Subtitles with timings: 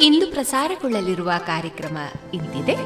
[0.00, 1.96] ಇಂದು ಪ್ರಸಾರಗೊಳ್ಳಲಿರುವ ಕಾರ್ಯಕ್ರಮ
[2.34, 2.76] ಇಂತಿದೆ.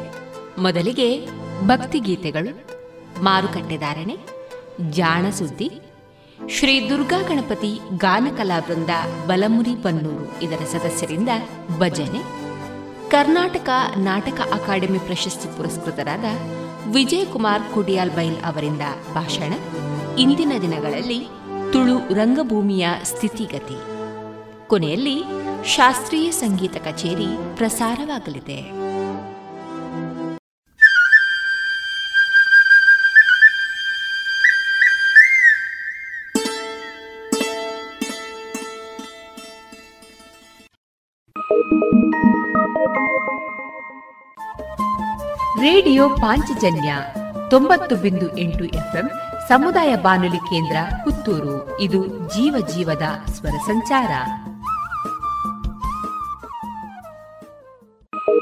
[0.58, 1.26] ಮೊದಲಿಗೆ
[1.66, 2.66] ಭಕ್ತಿಗೀತೆಗಳು
[3.24, 4.16] ಮಾರುಕಟ್ಟೆದಾರಣೆ
[4.90, 5.80] ಜಾಣ ಸುದ್ದಿ,
[6.48, 8.90] ಶ್ರೀ ದುರ್ಗಾ ಗಣಪತಿ ಗಾನಕಲಾ ವೃಂದ
[9.26, 11.28] ಬಲಮುರಿ ಬನ್ನೂರು ಇದರ ಸದಸ್ಯರಿಂದ
[11.78, 12.22] ಭಜನೆ,
[13.10, 16.24] ಕರ್ನಾಟಕ ನಾಟಕ ಅಕಾಡೆಮಿ ಪ್ರಶಸ್ತಿ ಪುರಸ್ಕೃತರಾದ
[16.92, 18.82] ವಿಜಯಕುಮಾರ್ ಕುಡಿಯಾಲ್ ಬೈಲ್ ಅವರಿಂದ
[19.14, 19.52] ಭಾಷಣ.
[20.18, 21.28] ಇಂದಿನ ದಿನಗಳಲ್ಲಿ
[21.72, 23.78] ತುಳು ರಂಗಭೂಮಿಯ ಸ್ಥಿತಿಗತಿ.
[24.66, 25.24] ಕೊನೆಯಲ್ಲಿ
[25.68, 28.60] ಶಾಸ್ತ್ರೀಯ ಸಂಗೀತ ಕಚೇರಿ ಪ್ರಸಾರವಾಗಲಿದೆ.
[45.60, 46.94] ರೇಡಿಯೋ ಪಾಂಚಜನ್ಯ
[47.50, 49.10] ತೊಂಬತ್ತು ಬಿಂದು ಎಂಟು ಎಫ್ಎಂ
[49.48, 51.80] ಸಮುದಾಯ ಬಾನುಲಿ ಕೇಂದ್ರ ಪುತ್ತೂರು.
[51.80, 54.08] ಇದು ಜೀವ ಜೀವದ ಸ್ವರ ಸಂಚಾರ.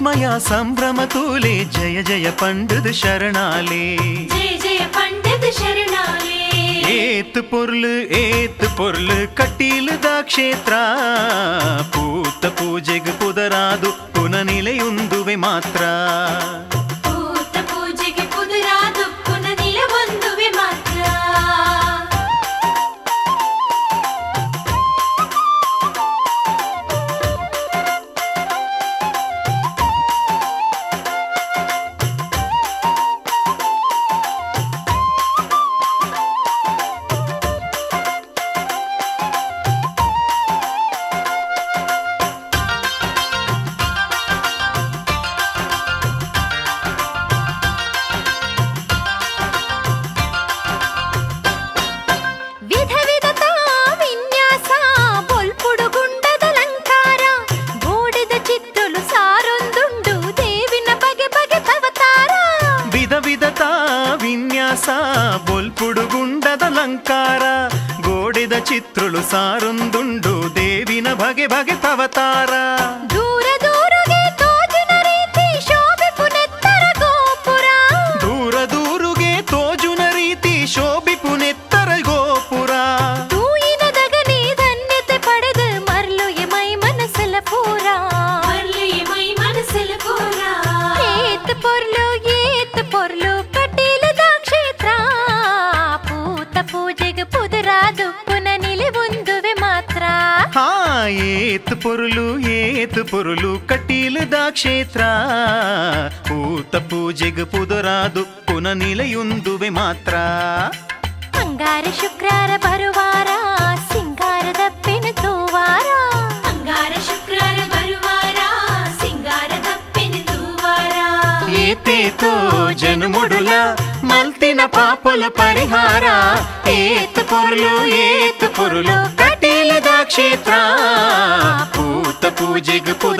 [0.00, 3.86] ವಿಸ್ಮಯ ಸಂಭ್ರಮ ತೂಲೆ ಜಯ ಜಯ ಪಂಡದ ಶರಣಾಲೇ
[6.92, 7.88] ஏத்து பொருள்
[8.20, 9.10] ஏத்து பொருள்
[9.40, 10.82] கட்டியிலுதா க்ஷேத்ரா
[11.94, 15.82] பூத்த பூஜೆಗೆ ಪುದರಾದು ಪುನನಿಲೆಯೊಂದುವೆ ಮಾತ್ರ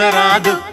[0.00, 0.67] राध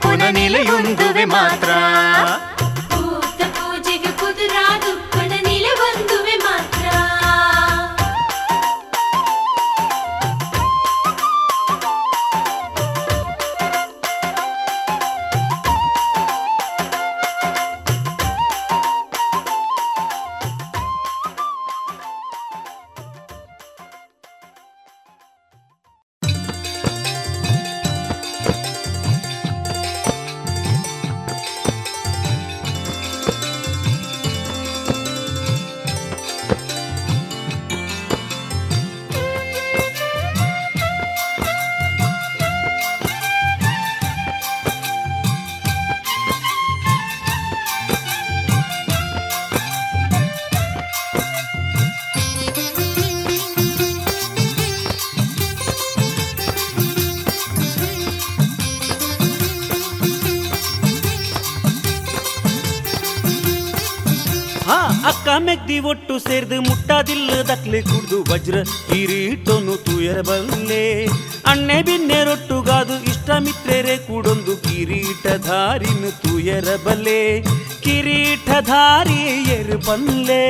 [79.88, 80.46] పల్లె.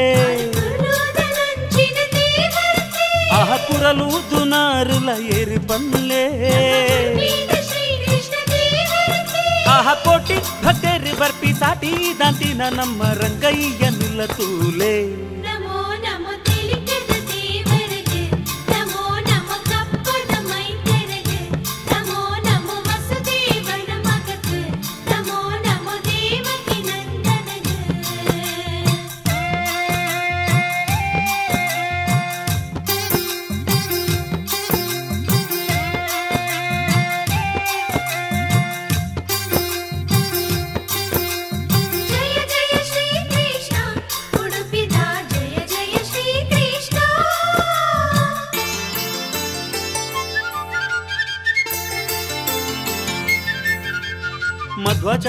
[3.31, 6.23] ఆకురలు దునారుల ఎరి పల్లె.
[9.69, 14.95] ఆహకోటి భక్తేరి బర్పి సాటి దాంతిన నమ్మ రంగయ్య నిల్ల తూలే.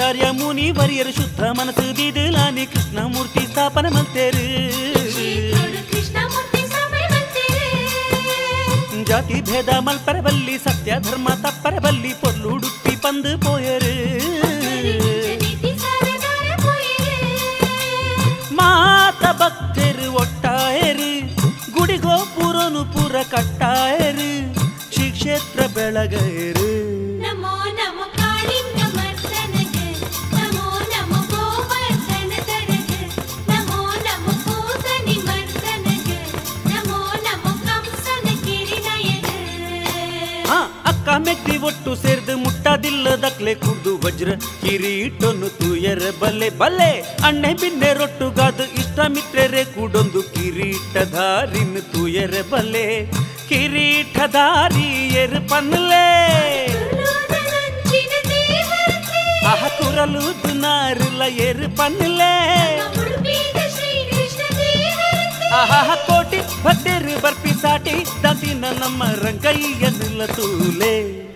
[0.09, 4.43] ಮಧ್ವಾಚಾರ್ಯ ಮುನಿ ವರಿಯರು ಶುದ್ಧ ಮನಸ್ಸು ದಿದಿಲಾನಿ ಕೃಷ್ಣ ಮೂರ್ತಿ ಸ್ಥಾಪನೆ ಮಲ್ತೇರು
[9.09, 13.33] ಜಾತಿ ಭೇದ ಮಲ್ಪರ ಬಲ್ಲಿ ಸತ್ಯ ಧರ್ಮ ತಪ್ಪರ ಬಲ್ಲಿ ಪೊರ್ಲುಡುಪ್ಪಿ ಪಂದು
[42.77, 44.29] ಸೇರ್ದು ಮುಟ್ಟದಿಲ್ಲದಕ್ಲೆ ಕುಡ್ದು ವಜ್ರ
[44.63, 46.91] ಕಿರೀಟನು ತುಯರ ಬಲ್ಲೆ ಬಲ್ಲೆ,
[47.27, 52.85] ಅಣ್ಣೆ ಬಿನ್ನೆ ರೊಟ್ಟುಗಾದು ಇಷ್ಟ ಮಿತ್ರರೆ ಕೂಡೊಂದು ಕಿರೀಟಧಾರಿನ ತುಯರ ಬಲ್ಲೆ,
[53.49, 54.89] ಕಿರೀಟಧಾರಿ
[55.23, 56.05] ಎರು ಪನ್ಲೆ
[59.51, 62.33] ಆಹ ಕುರಲು ದುನಾರುಲ ಎರು ಪನ್ಲೆ
[65.59, 70.95] ಆಹ ಕೋಟಿ ಭದ್ದರು ಬರ್ಪಿ ಸಾಟಿ ದಾತಿನ ನಮ್ಮ ರಂಗಯ್ಯ ನಿಲ್ಲತೂಲೆ.
[71.07, 71.26] ನಮೋ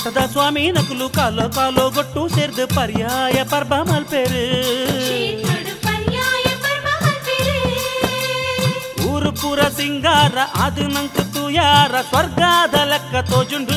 [0.00, 4.42] ಮಠದ ಸ್ವಾಮಿ ನಕಲು ಕಾಲೋ ಕಾಲೋ ಗೊಟ್ಟು ಸೇರ್ದು ಪರ್ಯಾಯ ಪರ್ಬ ಮಲ್ಪೇರು
[5.06, 7.58] ಶ್ರೀಕೃಷ್ಣ ಪರ್ಯಾಯ ಪರ್ವ ಮಲ್ಪೆರೆ
[9.08, 11.16] ಊರು ಪುರ ಸಿಂಗಾರ ಅದು ನಂಕ
[11.56, 13.76] ಯಾರ ಸ್ವರ್ಗದ ಲೆಕ್ಕ ತೋಜುಂಡು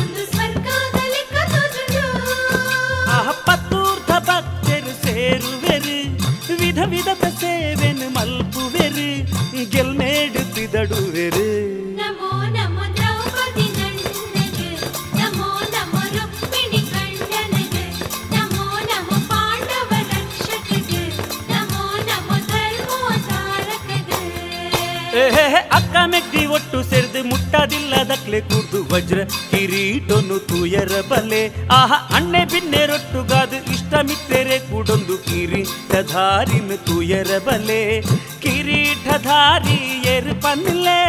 [0.00, 2.02] ಒಂದು ಸ್ವರ್ಗದ ಲೆಕ್ಕ ತೋಜುಂಡು
[3.10, 5.96] ಆಹ ಪತ್ತೂರ್ಧ ಭಕ್ತರು ಸೇರುವೆರು
[6.60, 9.08] ವಿಧ ವಿಧದ ಸೇವೆನು ಮಲ್ಪುವೆರು
[9.70, 11.45] ಗೆಲ್ಮೇಡು ತಿದಡುವೆರು
[28.37, 29.19] ಮುಟ್ಟದಿಲ್ಲದಕ್ಲೆ ಕೂರ್ದು ವಜ್ರ
[29.51, 31.41] ಕಿರೀಟೊನ್ನು ತೂಯರ ಬಲೆ
[31.71, 37.81] ಆಹ ಅಣ್ಣೆ ಬಿನ್ನೆ ರೊಟ್ಟುಗಾದು ಇಷ್ಟ ಮಿತ್ರೆರೆ ಕೂಡೊಂದು ಕಿರೀಟಧಾರಿನ ತೂಯರ ಬಲೆ
[38.43, 39.79] ಕಿರೀಟಧಾರಿ
[40.15, 40.99] ಎರು ಪನ್ಲೆ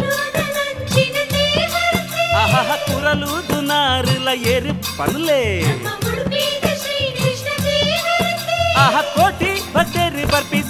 [0.00, 2.54] ದುರ್ಯೋಧನಂಚಿನ ದೇವರತೆ ಆಹ
[2.86, 5.42] ಕುರಲು ದುನಾರುಲ ಎರು ಪನ್ಲೆ
[5.84, 10.62] ನಮ್ಮ ಉಡುಪಿದ ಶ್ರೀಕೃಷ್ಣ ದೇವರತೆ ಆಹ ಕೋಟಿ ಭಕ್ತರು ಬರ್ಪಿ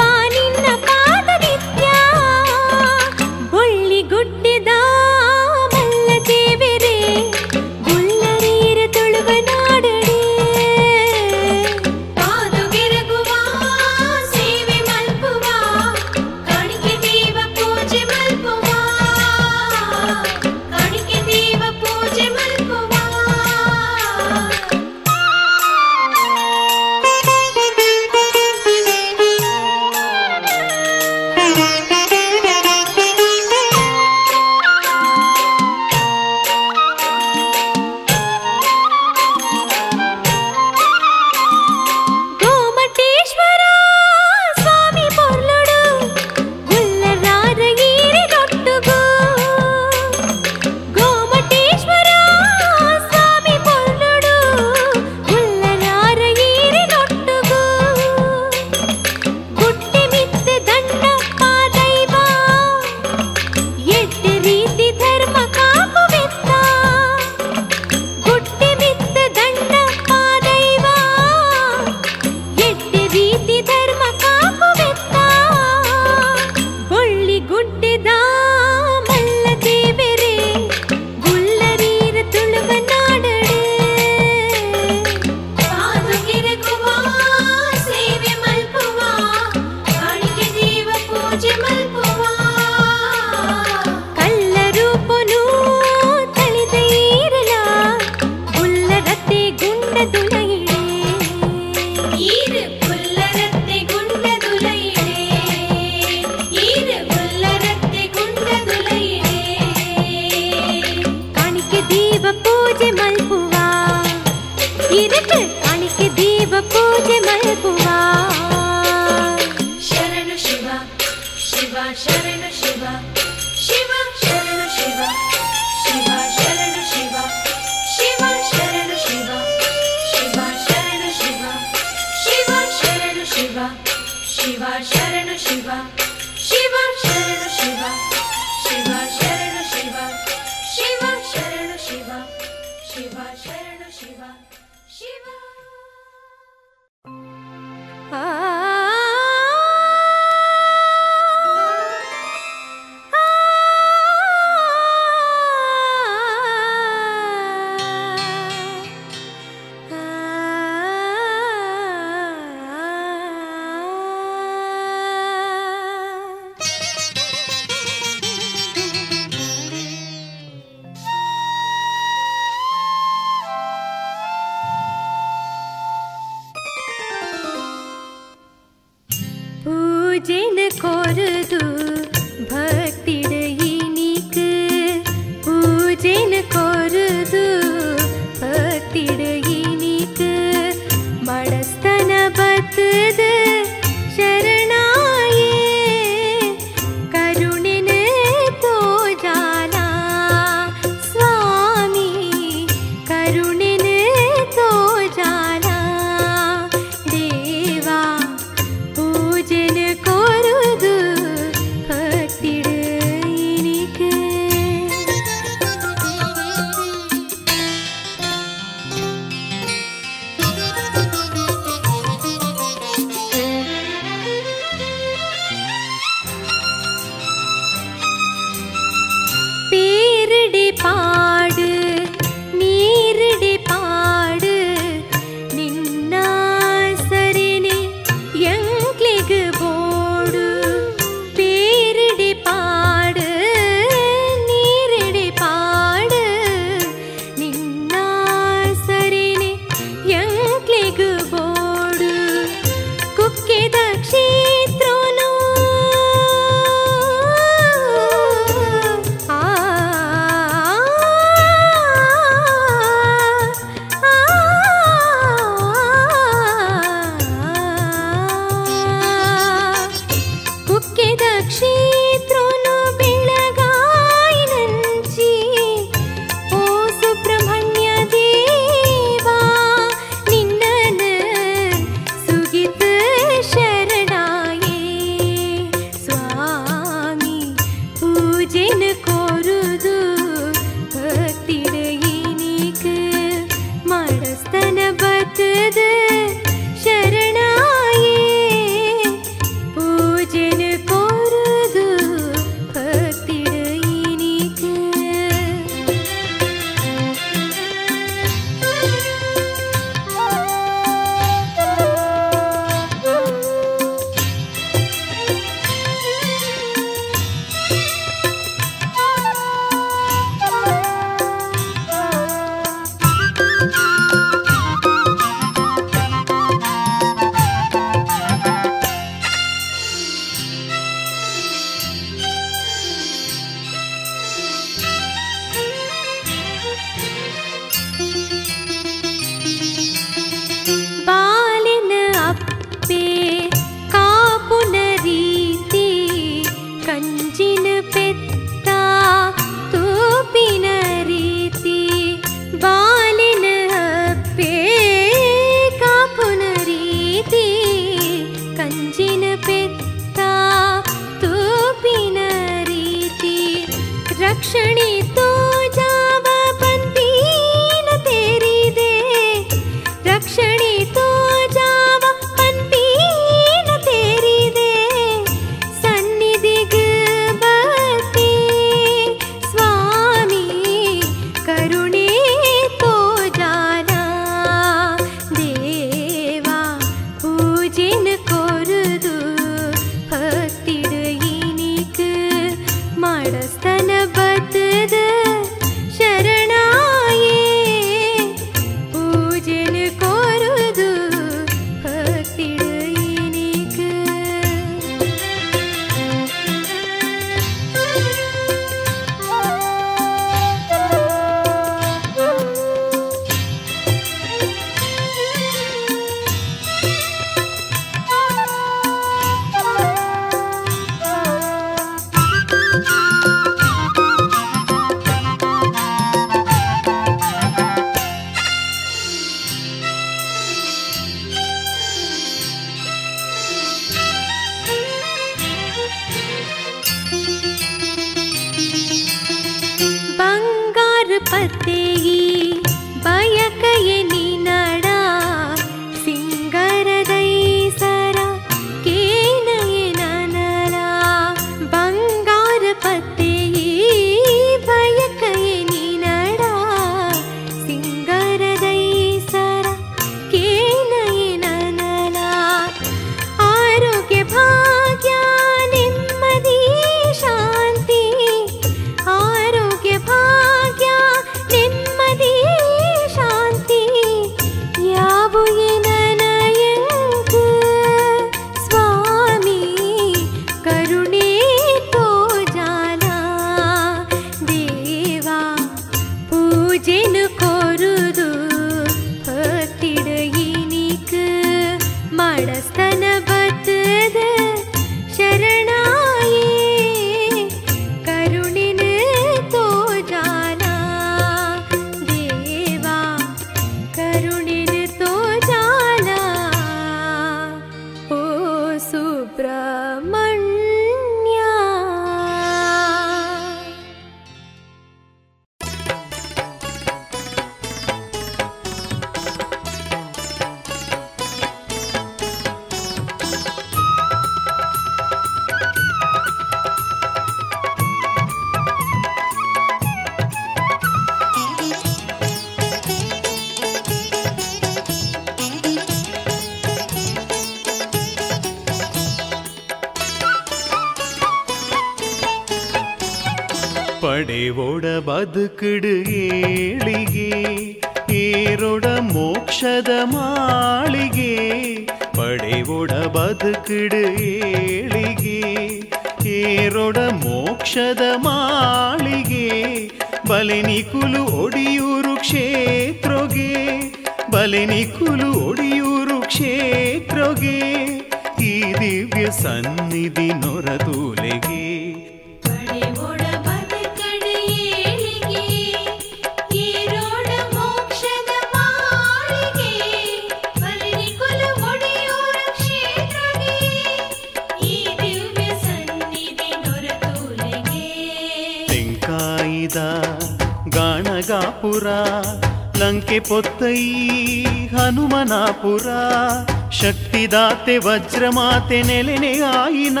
[597.78, 600.00] ವಜ್ರಮಾತೆ ನೆಲೆನೆ ಆಯಿನ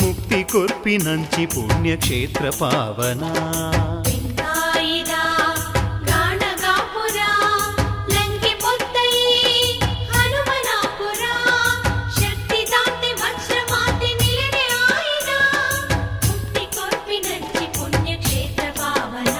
[0.00, 3.22] ಮುಕ್ತಿ ಕೊರ್ಪಿ ನಂಚಿ ಪುಣ್ಯಕ್ಷೇತ್ರ ಪಾವನ
[4.06, 5.12] ಬೆಂಗಾಯಿದ
[6.08, 7.18] ಗಾಣಗಾಪುರ
[8.14, 9.12] ಲಂಕೆ ಪೊತ್ತೈ
[10.12, 11.22] ಹನುಮನಾಪುರ
[12.18, 15.30] ಶಕ್ತಿದಾತೆ ವಜ್ರಮಾತೆ ನಿಲನೆ ಆಯಿನ
[16.26, 19.38] ಮುಕ್ತಿ ಕೊರ್ಪಿನಂಚಿ ಪುಣ್ಯಕ್ಷೇತ್ರ ಪಾವನ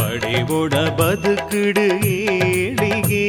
[0.00, 3.24] ಪಡೆವೊಡ ಬದುಕಿಡು ಏಳಿಗೆ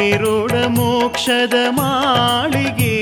[0.00, 2.94] ಏರೋಡ ಮೋಕ್ಷದ ಮಾಳಿಗೆ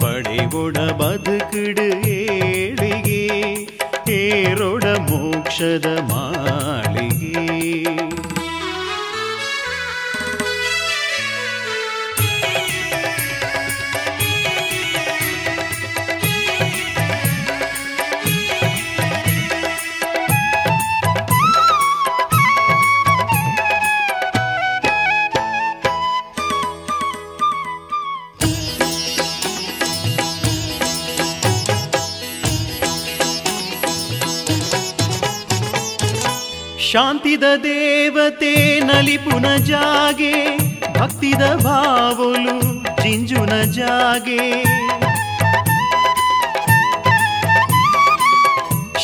[0.00, 3.22] ಪಡೆವೊಡ ಬದುಕಿಡು ಏಳಿಗೆ
[4.18, 7.34] ಏರೋಡ ಮೋಕ್ಷದ ಮಾಳಿಗೆ.
[36.92, 40.58] ಶಾಂತಿದ ದೇವತೆ ನಲಿಪುನ ಜಾಗೆ,
[40.98, 44.64] ಭಕ್ತಿದ ಭಾವಲು ಜಿಂಜುನ ಜಾಗೆ.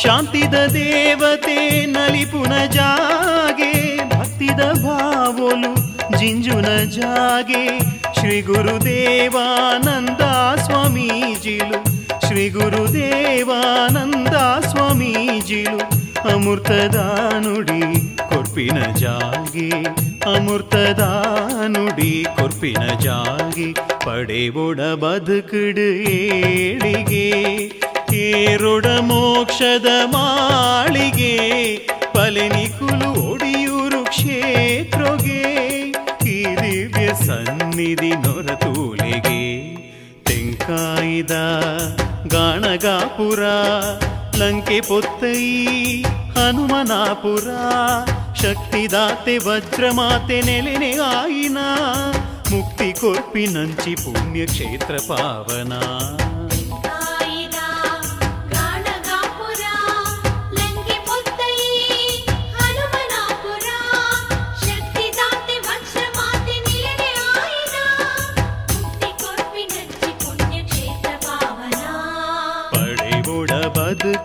[0.01, 5.75] ಶಾಂತಿದ ದೇವತೆ ನಲಿಪುನ ಜಾಗೆ, ಭಕ್ತಿದ ಭಾವಲು
[6.17, 7.79] ಜಿಂಜುನ ಜಾಗೆ.
[8.19, 10.21] ಶ್ರೀ ಗುರುದೇವಾನಂದ
[10.61, 11.83] ಸ್ವಾಮೀಜಿಲು,
[12.27, 14.35] ಶ್ರೀ ಗುರುದೇವಾನಂದ
[14.67, 15.96] ಸ್ವಾಮೀಜಿಲು
[16.27, 16.99] ಅಮೃತದ
[17.39, 17.81] ನುಡಿ
[18.29, 19.69] ಕೊರ್ಪಿನ ಜಾಗಿ
[20.25, 21.03] ಅಮೃತದ
[21.67, 23.67] ನುಡಿ ಕೊರ್ಪಿನ ಜಾಗಿ
[24.05, 27.27] ಪಡೆವೊಡ ಬದುಕಿಡು ಏಳಿಗೆ,
[28.21, 31.33] ಏರೊಡ ಮೋಕ್ಷದ ಮಾಳಿಗೆ
[32.13, 35.41] ಪಲೆನಿಕುಲು ಒಡಿಯೂರು ಕ್ಷೇತ್ರಗೆ
[36.25, 39.41] ಈ ದಿವ್ಯ ಸನ್ನಿಧಿ ನೊರತೂಲೆಗೆ
[40.23, 41.31] ತೆಂಕಾಯಿದ
[42.27, 43.43] ಗಾಣಗಾಪುರ
[44.38, 45.40] ಲಂಕೆ ಪೊತ್ತೈ
[46.36, 47.48] ಹನುಮನಾಪುರ
[48.42, 51.58] ಶಕ್ತಿದಾತೆ ವಜ್ರಮಾತೆ ನೆಲೆನೆ ಆಯಿನ
[52.52, 55.74] ಮುಕ್ತಿ ಕೊರ್ಪಿ ನಂಚಿ ಪುಣ್ಯಕ್ಷೇತ್ರ ಪಾವನ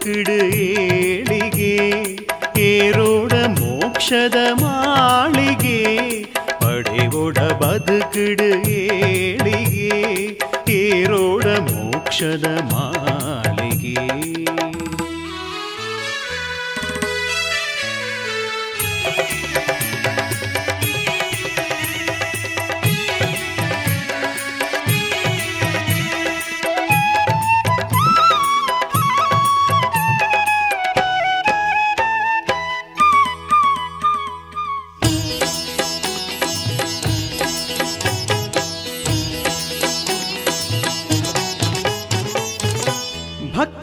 [0.04, 1.74] ಬದುಕಿಡು ಏಳಿಗೆ
[2.60, 5.76] ಏರೋಡ ಮೋಕ್ಷದ ಮಾಳಿಗೆ
[6.62, 8.48] ಪಡೆವೊಡ ಬದುಕಿಡು
[8.78, 9.92] ಏಳಿಗೆ
[10.78, 13.96] ಏರೋಡ ಮೋಕ್ಷದ ಮಾಳಿಗೆ.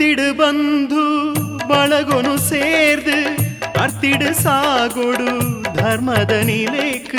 [0.08, 1.02] ಭಕ್ತಿಡು ಬಂಧು
[1.70, 3.16] ಬಳಗೊನು ಸೇರ್ದು
[3.80, 5.32] ಅರ್ತಿಡು ಸಾಗೊಡು
[5.74, 7.16] ಧರ್ಮದ ನಿಲೇಕ್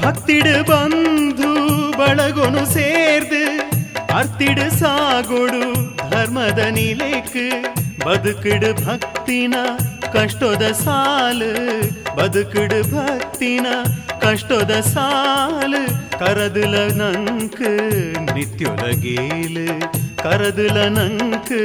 [0.00, 1.50] ಭಕ್ತಿಡು ಬಂಧು
[1.98, 3.42] ಬಳಗೊನು ಸೇರ್ದು
[4.14, 5.62] ಅರ್ತಿಡು ಸಾಗೊಡು
[6.10, 7.40] ಧರ್ಮದ ನಿಲೇಕ್
[8.06, 9.56] ಬದುಕಿಡು ಭಕ್ತಿನ
[10.12, 11.52] ಕಷ್ಟದ ಸಾಲು
[12.16, 13.66] ಬದುಕಿಡು ಭಕ್ತಿನ
[14.25, 15.81] ಕಷ್ಟದ ಸಾಲು
[16.21, 17.63] ಕರದುಲ ನಂಕ್
[18.35, 19.65] ನಿತ್ಯೊಲಗೇಲು
[20.23, 21.55] ಕರದುಲ ನಂಕ್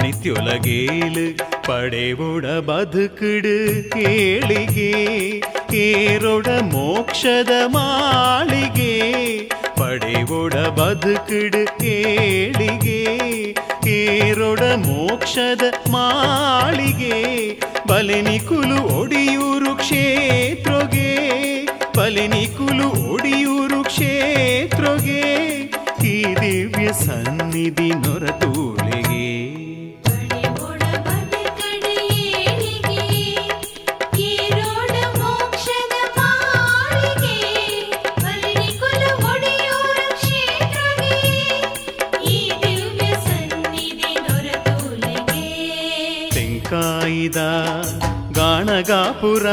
[0.00, 1.24] ನಿತ್ಯೊಲಗೇಲು
[1.68, 3.54] ಪಡೆವೊಡ ಬದುಕಿಡು
[3.94, 4.90] ಕೇಳಿಗೆ
[5.80, 8.92] ಏರೊಡ ಮೋಕ್ಷದ ಮಾಳಿಗೆ
[9.80, 11.62] ಪಡೆವೊಡ ಬದುಕಿಡು
[11.94, 13.00] ಏಳಿಗೆ
[13.98, 17.16] ಏರೊಡ ಮೋಕ್ಷದ ಮಾಳಿಗೆ
[17.90, 21.08] ಬಲೆನಿಕುಲು ಒಡಿಯೂರು ಕ್ಷೇತ್ರಗೆ
[22.10, 25.20] ಬಲೆನಿಕುಲು ಒಡಿಯೂರು ಕ್ಷೇತ್ರಗೆ
[26.04, 29.28] ಈ ದಿವ್ಯ ಸನ್ನಿಧಿ ನೊರತೂಳಿಗೆ.
[46.30, 47.36] ತೆಂಕಾಯಿದ
[48.32, 49.46] ಗಾಣಗಾಪುರ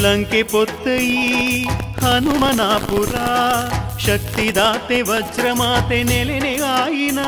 [0.00, 1.26] ಲಂಕೆ ಪೊತ್ತಯಿ
[2.02, 3.14] ಹನುಮನಾಪುರ
[4.06, 7.20] ಶಕ್ತಿದಾತೆ ವಜ್ರಮಾತೆ ನೆಲೆನೆ ಆಯಿನ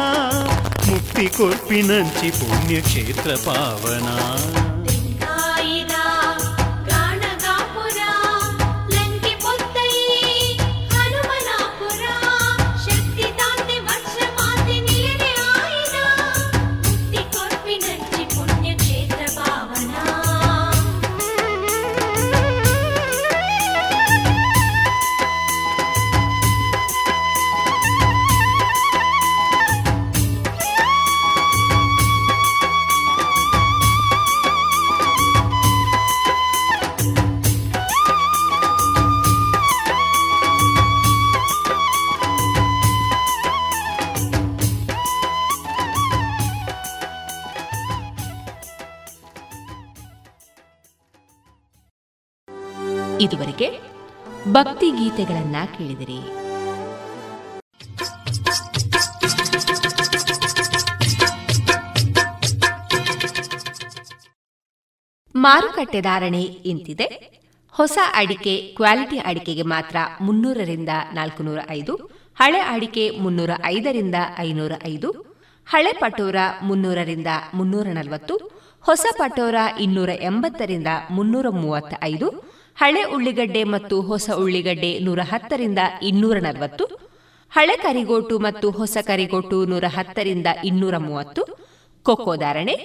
[0.89, 4.09] ಮುಕ್ತಿ ಕೊರ್ಪಿನಂಚಿ ಪುಣ್ಯಕ್ಷೇತ್ರ ಪಾವನ
[53.24, 53.68] ಇದುವರೆಗೆ
[54.52, 56.22] ಭಕ್ತಿ ಗೀತೆಗಳನ್ನ ಕೇಳಿದಿರಿ.
[65.36, 67.08] ಮಾರುಕಟ್ಟೆ ಧಾರಣೆ ಇಂತಿದೆ.
[67.72, 71.96] ಹೊಸ ಅಡಿಕೆ ಕ್ವಾಲಿಟಿ ಅಡಿಕೆಗೆ ಮಾತ್ರ ಮುನ್ನೂರರಿಂದ ನಾಲ್ಕುನೂರ ಐದು,
[72.40, 75.12] ಹಳೆ ಅಡಿಕೆ ಮುನ್ನೂರ ಐದರಿಂದ ಐನೂರ ಐದು,
[75.70, 78.36] ಹಳೆ ಪಟೋರ ಮುನ್ನೂರರಿಂದ ಮುನ್ನೂರ ನಲವತ್ತು,
[78.82, 86.38] ಹೊಸ ಪಟೋರ ಇನ್ನೂರ ಎಂಬತ್ತರಿಂದ ಮುನ್ನೂರ ಮೂವತ್ತ ಐದು ಹಳೆ ಉಳ್ಳಿಗಡ್ಡೆ ಮತ್ತು ಹೊಸ ಉಳ್ಳಿಗಡ್ಡೆ ನೂರ ಹತ್ತರಿಂದ ಇನ್ನೂರ
[86.38, 86.86] ನಲವತ್ತು,
[87.52, 91.42] ಹಳೆ ಕರಿಗೋಟು ಮತ್ತು ಹೊಸ ಕರಿಗೋಟು ನೂರ ಹತ್ತರಿಂದ ಇನ್ನೂರ ಮೂವತ್ತು,
[92.06, 92.76] ಕೊಕ್ಕೋ ಧಾರಣೆ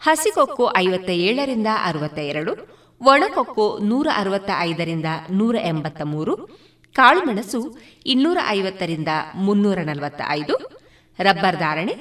[0.00, 2.52] ಹಸಿಕೊಕ್ಕೋ ಐವತ್ತ ಏಳರಿಂದ ಅರವತ್ತ ಎರಡು
[3.00, 6.34] ಒಣಕೊಕ್ಕೋ ನೂರ ಅರವತ್ತ ಐದರಿಂದ ನೂರ ಎಂಬತ್ತ ಮೂರು
[6.96, 7.60] ಕಾಳುಮೆಣಸು
[8.06, 10.54] ಇನ್ನೂರ ಐವತ್ತರಿಂದ ಮುನ್ನೂರ ನಲವತ್ತ ಐದು
[11.18, 11.94] ರಬ್ಬರ್ ಧಾರಣೆ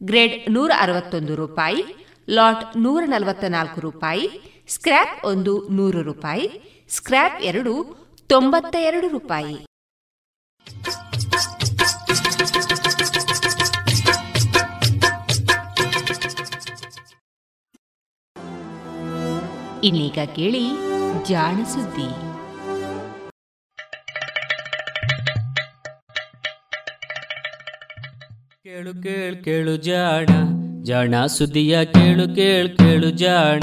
[0.00, 1.82] ಗ್ರೇಡ್ ನೂರ ಅರವತ್ತೊಂದು ರೂಪಾಯಿ,
[2.28, 4.26] ಲಾಟ್ ನೂರ ನಲವತ್ತ ನಾಲ್ಕು ರೂಪಾಯಿ,
[4.68, 6.46] ಸ್ಕ್ರ್ಯಾಪ್ ಒಂದು ನೂರು ರೂಪಾಯಿ
[6.92, 7.72] ಸ್ಕ್ರ್ಯಾಪ್ ಎರಡು
[8.28, 9.54] ತೊಂಬತ್ತ ಎರಡು ರೂಪಾಯಿ.
[19.84, 20.64] ಇನ್ನೀಗ ಕೇಳಿ
[21.24, 22.10] ಜಾಣ ಸುದ್ದಿ.
[28.62, 30.26] ಕೇಳು ಕೇಳು ಕೇಳು ಜಾಣ
[30.82, 33.62] ಜಾಣ ಸುದ್ದಿಯ ಕೇಳು ಕೇಳು ಕೇಳು ಜಾಣ.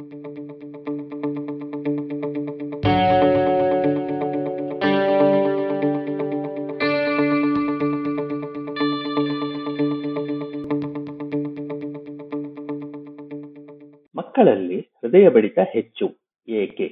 [15.11, 16.05] ಹೃದಯ ಬಡಿತ ಹೆಚ್ಚು.
[16.47, 16.85] ಏಕೆ?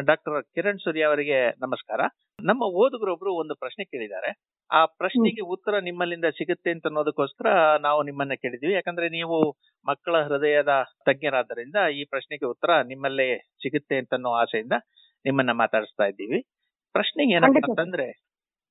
[0.00, 2.00] ಡಾಕ್ಟರ್ ಕಿರಣ್ ಸೂರ್ಯ ಅವರಿಗೆ ನಮಸ್ಕಾರ.
[2.40, 4.30] ನಮ್ಮ ಓದುಗರೊಬ್ರು ಒಂದು ಪ್ರಶ್ನೆ ಕೇಳಿದ್ದಾರೆ.
[4.72, 7.46] ಆ ಪ್ರಶ್ನೆಗೆ ಉತ್ತರ ನಿಮ್ಮಲ್ಲಿಂದ ಸಿಗುತ್ತೆ ಅಂತ ಅನ್ನೋದಕ್ಕೋಸ್ಕರ
[7.80, 9.56] ನಾವು ನಿಮ್ಮನ್ನ ಕೇಳಿದ್ವಿ ಯಾಕಂದ್ರೆ ನೀವು
[9.86, 10.72] ಮಕ್ಕಳ ಹೃದಯದ
[11.06, 14.72] ತಜ್ಞರಾದ್ದರಿಂದ ಈ ಪ್ರಶ್ನೆಗೆ ಉತ್ತರ ನಿಮ್ಮಲ್ಲೇ ಸಿಗುತ್ತೆ ಅಂತ ಅನ್ನೋ ಆಸೆಯಿಂದ
[15.24, 16.38] ನಿಮ್ಮನ್ನ ಮಾತಾಡಿಸ್ತಾ ಇದ್ದೀವಿ.
[16.94, 18.06] ಪ್ರಶ್ನೆ ಏನಪ್ಪಾ ಅಂತಂದ್ರೆ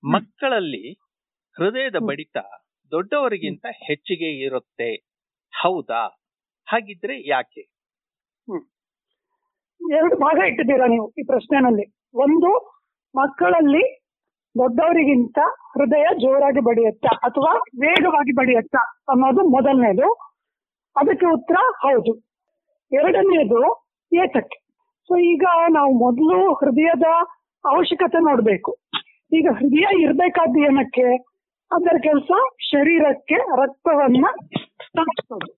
[0.03, 0.85] ಮಕ್ಕಳಲ್ಲಿ
[1.55, 2.37] ಹೃದಯದ ಬಡಿತ
[2.91, 4.89] ದೊಡ್ಡವರಿಗಿಂತ ಹೆಚ್ಚಿಗೆ ಇರುತ್ತೆ.
[5.53, 6.01] ಹೌದಾ?
[6.67, 7.63] ಹಾಗಿದ್ರೆ ಯಾಕೆ?
[9.81, 11.85] ಎರಡು ಭಾಗ ಇಟ್ಟಿದ್ದೀರಾ ನೀವು ಈ ಪ್ರಶ್ನೆನಲ್ಲಿ.
[12.15, 12.49] ಒಂದು
[13.15, 13.83] ಮಕ್ಕಳಲ್ಲಿ
[14.55, 15.39] ದೊಡ್ಡವರಿಗಿಂತ
[15.73, 17.51] ಹೃದಯ ಜೋರಾಗಿ ಬಡಿಯುತ್ತಾ ಅಥವಾ
[17.81, 20.28] ವೇಗವಾಗಿ ಬಡಿಯುತ್ತಾ ಅನ್ನೋದು ಮೊದಲನೇದು.
[20.97, 22.13] ಅದಕ್ಕೆ ಉತ್ತರ ಹೌದು.
[22.91, 24.57] ಎರಡನೇದು ಏತಕ್ಕೆ.
[25.03, 27.03] ಸೊ ಈಗ ನಾವು ಮೊದಲು ಹೃದಯದ
[27.65, 28.75] ಅವಶ್ಯಕತೆ ನೋಡ್ಬೇಕು.
[29.33, 31.17] ಈಗ ಹೃದಯ ಇರ್ಬೇಕಾದ್ದು ಏನಕ್ಕೆ?
[31.71, 34.25] ಅದರ ಕೆಲಸ ಶರೀರಕ್ಕೆ ರಕ್ತವನ್ನ
[34.93, 35.53] ತಲುಪಿಸೋದು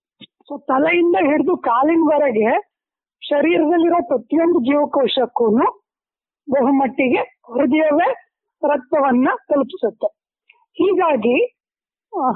[0.48, 2.60] ಸೊ ತಲೆಯಿಂದ ಹಿಡಿದು ಕಾಲಿನವರೆಗೆ
[3.20, 5.56] ಶರೀರದಲ್ಲಿರೋ ಪ್ರತಿಯೊಂದು ಜೀವಕೋಶಕ್ಕೂ
[6.50, 7.20] ಬಹುಮಟ್ಟಿಗೆ
[7.52, 8.12] ಹೃದಯವೇ
[8.68, 10.06] ರಕ್ತವನ್ನ ತಲುಪಿಸುತ್ತೆ.
[10.72, 11.46] ಹೀಗಾಗಿ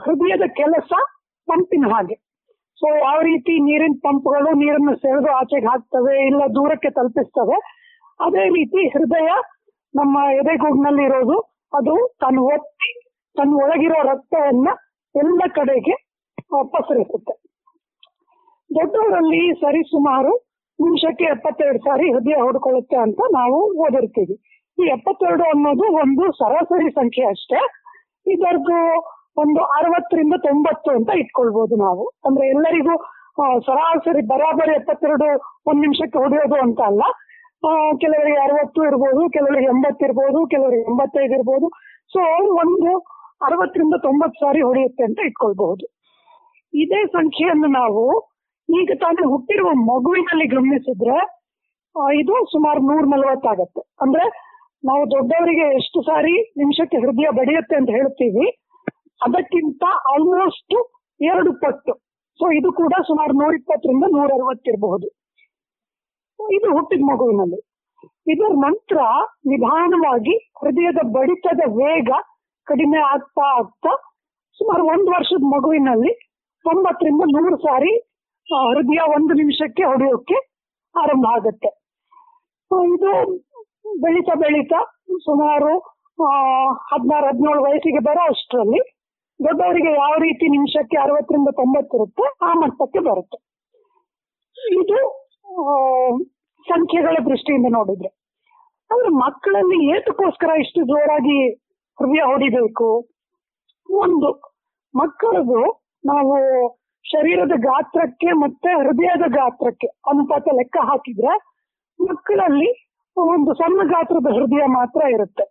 [0.05, 0.93] ಹೃದಯದ ಕೆಲಸ
[1.47, 2.26] ಪಂಪಿನ ಹಾಗೆ.
[2.81, 7.59] ಸೊ ಆ ರೀತಿ ನೀರಿನ ಪಂಪ್ಗಳು ನೀರನ್ನು ಸೆಳೆದು ಆಚೆಗೆ ಹಾಕ್ತವೆ ಇಲ್ಲ ದೂರಕ್ಕೆ ತಲುಪಿಸ್ತವೆ.
[8.21, 9.29] ಅದೇ ರೀತಿ ಹೃದಯ
[9.95, 11.37] ನಮ್ಮ ಎದೆಗೂಡಿನಲ್ಲಿ ಇರೋದು,
[11.73, 12.91] ಅದು ತನ್ನ ಒತ್ತಿ
[13.37, 14.69] ತನ್ನ ಒಳಗಿರೋ ರಕ್ತವನ್ನ
[15.15, 15.95] ಎಲ್ಲ ಕಡೆಗೆ
[16.75, 17.35] ಪಸರಿಸುತ್ತೆ
[18.71, 20.33] ದೊಡ್ಡವರಲ್ಲಿ ಸರಿ ಸುಮಾರು
[20.79, 24.37] ನಿಮಿಷಕ್ಕೆ ಎಪ್ಪತ್ತೆರಡು ಸಾರಿ ಹೃದಯ ಹೊಡ್ಕೊಳ್ಳುತ್ತೆ ಅಂತ ನಾವು ಓದಿರ್ತೀವಿ.
[24.79, 27.61] ಈ ಎಪ್ಪತ್ತೆರಡು ಅನ್ನೋದು ಒಂದು ಸರಾಸರಿ ಸಂಖ್ಯೆ ಅಷ್ಟೇ.
[28.27, 28.79] ಇದರದ್ದು
[29.37, 32.05] ಒಂದು ಅರವತ್ತರಿಂದ ತೊಂಬತ್ತು ಅಂತ ಇಟ್ಕೊಳ್ಬಹುದು ನಾವು.
[32.27, 32.95] ಅಂದ್ರೆ ಎಲ್ಲರಿಗೂ
[33.67, 35.27] ಸರಾಸರಿ ಬರಾಬರಿ ಎಪ್ಪತ್ತೆರಡು
[35.71, 37.03] ಒಂದ್ ನಿಮಿಷಕ್ಕೆ ಹೊಡೆಯೋದು ಅಂತ ಅಲ್ಲ.
[38.01, 41.69] ಕೆಲವರಿಗೆ ಅರವತ್ತು ಇರ್ಬೋದು, ಕೆಲವರಿಗೆ ಎಂಬತ್ತು ಇರ್ಬೋದು, ಕೆಲವರಿಗೆ ಎಂಬತ್ತೈದು ಇರ್ಬೋದು.
[42.13, 42.21] ಸೊ
[42.63, 42.93] ಒಂದು
[43.47, 45.85] ಅರವತ್ತರಿಂದ ತೊಂಬತ್ತು ಸಾರಿ ಹೊಡೆಯುತ್ತೆ ಅಂತ ಇಟ್ಕೊಳ್ಬಹುದು.
[46.73, 48.03] ಇದೇ ಸಂಖ್ಯೆಯನ್ನು ನಾವು
[48.69, 51.17] ಈಗ ತಾನೇ ಹುಟ್ಟಿರುವ ಮಗುವಿನಲ್ಲಿ ಗಮನಿಸಿದ್ರೆ
[52.21, 54.25] ಇದು ಸುಮಾರು ನೂರ ನಲವತ್ತಾಗತ್ತೆ ಅಂದ್ರೆ
[54.85, 58.47] ನಾವು ದೊಡ್ಡವರಿಗೆ ಎಷ್ಟು ಸಾರಿ ನಿಮಿಷಕ್ಕೆ ಹೃದಯ ಬಡಿಯುತ್ತೆ ಅಂತ ಹೇಳ್ತೀವಿ.
[59.21, 60.77] ಅದಕ್ಕಿಂತ ಆಲ್ಮೋಸ್ಟ್
[61.21, 61.93] ಎರಡು ಪಟ್ಟು.
[62.41, 65.07] ಸೊ ಇದು ಕೂಡ ಸುಮಾರು ನೂರಿಪ್ಪತ್ತರಿಂದ ನೂರ ಅರವತ್ತಿರಬಹುದು
[66.39, 67.61] ಇದು ಹುಟ್ಟಿದ ಮಗುವಿನಲ್ಲಿ.
[68.33, 68.99] ಇದರ ನಂತರ
[69.51, 72.11] ನಿಧಾನವಾಗಿ ಹೃದಯದ ಬಡಿತದ ವೇಗ
[72.67, 73.93] ಕಡಿಮೆ ಆಗ್ತಾ ಆಗ್ತಾ
[74.61, 76.13] ಸುಮಾರು ಒಂದು ವರ್ಷದ ಮಗುವಿನಲ್ಲಿ
[76.65, 77.93] ತೊಂಬತ್ತರಿಂದ ನೂರು ಸಾರಿ
[78.49, 80.39] ಹೃದಯ ಒಂದು ನಿಮಿಷಕ್ಕೆ ಹೊಡೆಯೋಕೆ
[80.95, 81.71] ಆರಂಭ ಆಗುತ್ತೆ.
[82.95, 83.13] ಇದು
[84.05, 84.81] ಬೆಳೀತಾ ಬೆಳೀತಾ
[85.27, 85.73] ಸುಮಾರು
[86.91, 88.81] ಹದಿನಾರು, ಹದಿನೇಳು ವಯಸ್ಸಿಗೆ ಬರೋ ಅಷ್ಟರಲ್ಲಿ
[89.41, 93.39] ದೊಡ್ಡವರಿಗೆ ಯಾವ ರೀತಿ ನಿಮಿಷಕ್ಕೆ ಅರವತ್ತರಿಂದ ತೊಂಬತ್ತಿರುತ್ತೆ ಆ ಮಟ್ಟಕ್ಕೆ ಬರುತ್ತೆ.
[94.81, 94.99] ಇದು
[96.67, 98.11] ಸಂಖ್ಯೆಗಳ ದೃಷ್ಟಿಯಿಂದ ನೋಡಿದ್ರೆ.
[98.91, 101.39] ಆದ್ರೆ ಮಕ್ಕಳಲ್ಲಿ ಏತಕ್ಕೋಸ್ಕರ ಇಷ್ಟು ಜೋರಾಗಿ
[101.99, 102.89] ಹೃದಯ ಹೊಡಿಬೇಕು?
[103.89, 104.31] ಒಂದು,
[104.95, 105.61] ಮಕ್ಕಳದು
[106.07, 106.35] ನಾವು
[107.05, 111.35] ಶರೀರದ ಗಾತ್ರಕ್ಕೆ ಮತ್ತೆ ಹೃದಯದ ಗಾತ್ರಕ್ಕೆ ಅನುಪಾತ ಲೆಕ್ಕ ಹಾಕಿದ್ರೆ
[112.01, 112.71] ಮಕ್ಕಳಲ್ಲಿ
[113.17, 115.45] ಒಂದು ಸಣ್ಣ ಗಾತ್ರದ ಹೃದಯ ಮಾತ್ರ ಇರುತ್ತೆ.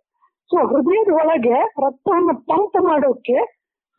[0.50, 3.38] ಸೊ ಹೃದಯದ ಒಳಗೆ ರಕ್ತವನ್ನು ಪಂಪ್ ಮಾಡೋಕೆ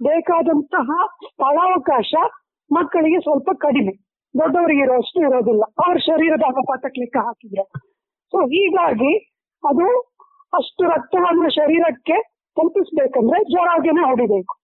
[0.04, 2.14] ಬೇಕಾದಂತಹ ಸ್ಥಳಾವಕಾಶ
[2.72, 3.94] ಮಕ್ಕಳಿಗೆ ಸ್ವಲ್ಪ ಕಡಿಮೆ.
[4.40, 5.64] ದೊಡ್ಡವರಿಗೆ ಇರೋಷ್ಟು ಇರೋದಿಲ್ಲ.
[5.64, 7.64] ಅವ್ರ ಶರೀರದ ಅನುಪಾತಕ್ಕೆ ಲೆಕ್ಕ ಹಾಕಿದ್ರೆ.
[8.32, 9.18] ಸೊ ಹೀಗಾಗಿ
[9.70, 10.00] ಅದು
[10.54, 12.22] ಅಷ್ಟು ರಕ್ತವನ್ನು ಶರೀರಕ್ಕೆ
[12.56, 14.56] ತಲುಪಿಸ್ಬೇಕಂದ್ರೆ ಜ್ವರಾಗೇನೆ ಹೊಡಿಬೇಕು.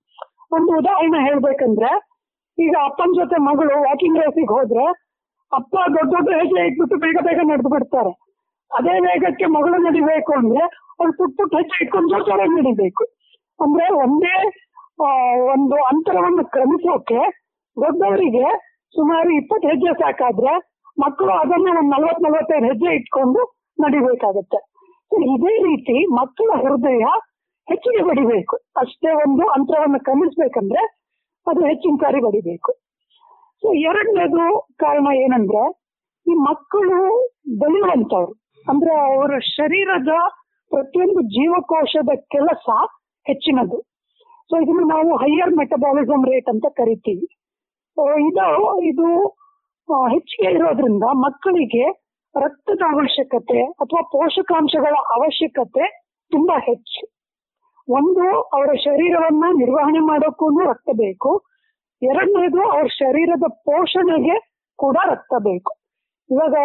[0.51, 1.91] ಒಂದು ಉದಾಹರಣೆ ಹೇಳ್ಬೇಕಂದ್ರೆ,
[2.63, 4.85] ಈಗ ಅಪ್ಪನ ಜೊತೆ ಮಗಳು ವಾಕಿಂಗ್ ರೇಸಿಗೆ ಹೋದ್ರೆ,
[5.53, 8.09] ಅಪ್ಪ ದೊಡ್ಡ ದೊಡ್ಡ ಹೆಜ್ಜೆ ಇಟ್ಬಿಟ್ಟು ಬೇಗ ಬೇಗ ನಡೆದು ಬಿಡ್ತಾರೆ.
[8.73, 10.59] ಅದೇ ವೇಗಕ್ಕೆ ಮಗಳು ನಡಿಬೇಕು ಅಂದ್ರೆ
[10.99, 13.03] ಅವ್ರು ಪುಟ್ ಪುಟ್ ಹೆಜ್ಜೆ ಇಟ್ಕೊಂಡು ಜೋರ್ ಜೋರಾಗಿ ನಡಿಬೇಕು.
[13.59, 14.49] ಅಂದ್ರೆ ಒಂದೇ
[15.53, 17.21] ಒಂದು ಅಂತರವನ್ನು ಕ್ರಮಿಸೋಕೆ
[17.77, 18.45] ದೊಡ್ಡವರಿಗೆ
[18.95, 20.53] ಸುಮಾರು ಇಪ್ಪತ್ತು ಹೆಜ್ಜೆ ಸಾಕಾದ್ರೆ
[20.99, 23.41] ಮಕ್ಕಳು ಅದನ್ನ ಒಂದು ನಲ್ವತ್ ನಲ್ವತ್ತೈದು ಹೆಜ್ಜೆ ಇಟ್ಕೊಂಡು
[23.79, 24.59] ನಡಿಬೇಕಾಗತ್ತೆ.
[25.33, 27.05] ಇದೇ ರೀತಿ ಮಕ್ಕಳ ಹೃದಯ
[27.67, 28.55] ಹೆಚ್ಚಿಗೆ ಬಡಿಬೇಕು.
[28.77, 30.81] ಅಷ್ಟೇ ಒಂದು ಅಂತರವನ್ನು ಕ್ರಮಿಸ್ಬೇಕಂದ್ರೆ
[31.47, 32.71] ಅದು ಹೆಚ್ಚಿನ ಸಾರಿ ಬಡಿಬೇಕು.
[33.63, 34.45] ಸೊ ಎರಡನೇದು
[34.77, 35.63] ಕಾರಣ ಏನಂದ್ರೆ
[36.25, 36.99] ಈ ಮಕ್ಕಳು
[37.59, 38.33] ಬೆಳೆಯುವಂತವ್ರು
[38.65, 40.11] ಅಂದ್ರೆ ಅವರ ಶರೀರದ
[40.71, 42.69] ಪ್ರತಿಯೊಂದು ಜೀವಕೋಶದ ಕೆಲಸ
[43.25, 43.77] ಹೆಚ್ಚಿನದು.
[44.49, 47.27] ಸೊ ಇದನ್ನ ನಾವು ಹೈಯರ್ ಮೆಟಬಾಲಿಸಮ್ ರೇಟ್ ಅಂತ ಕರಿತೀವಿ.
[48.29, 49.27] ಇದು ಇದು
[50.07, 51.85] ಹೆಚ್ಚಿಗೆ ಇರೋದ್ರಿಂದ ಮಕ್ಕಳಿಗೆ
[52.35, 55.85] ರಕ್ತದ ಅವಶ್ಯಕತೆ ಅಥವಾ ಪೋಷಕಾಂಶಗಳ ಅವಶ್ಯಕತೆ
[56.31, 57.01] ತುಂಬಾ ಹೆಚ್ಚು.
[57.89, 61.31] ಒಂದು, ಅವರ ಶರೀರವನ್ನ ನಿರ್ವಹಣೆ ಮಾಡೋಕ್ಕೂ ರಕ್ತ ಬೇಕು.
[62.01, 64.35] ಎರಡನೇದು, ಅವ್ರ ಶರೀರದ ಪೋಷಣೆಗೆ
[64.75, 65.71] ಕೂಡ ರಕ್ತ ಬೇಕು.
[66.31, 66.55] ಇವಾಗ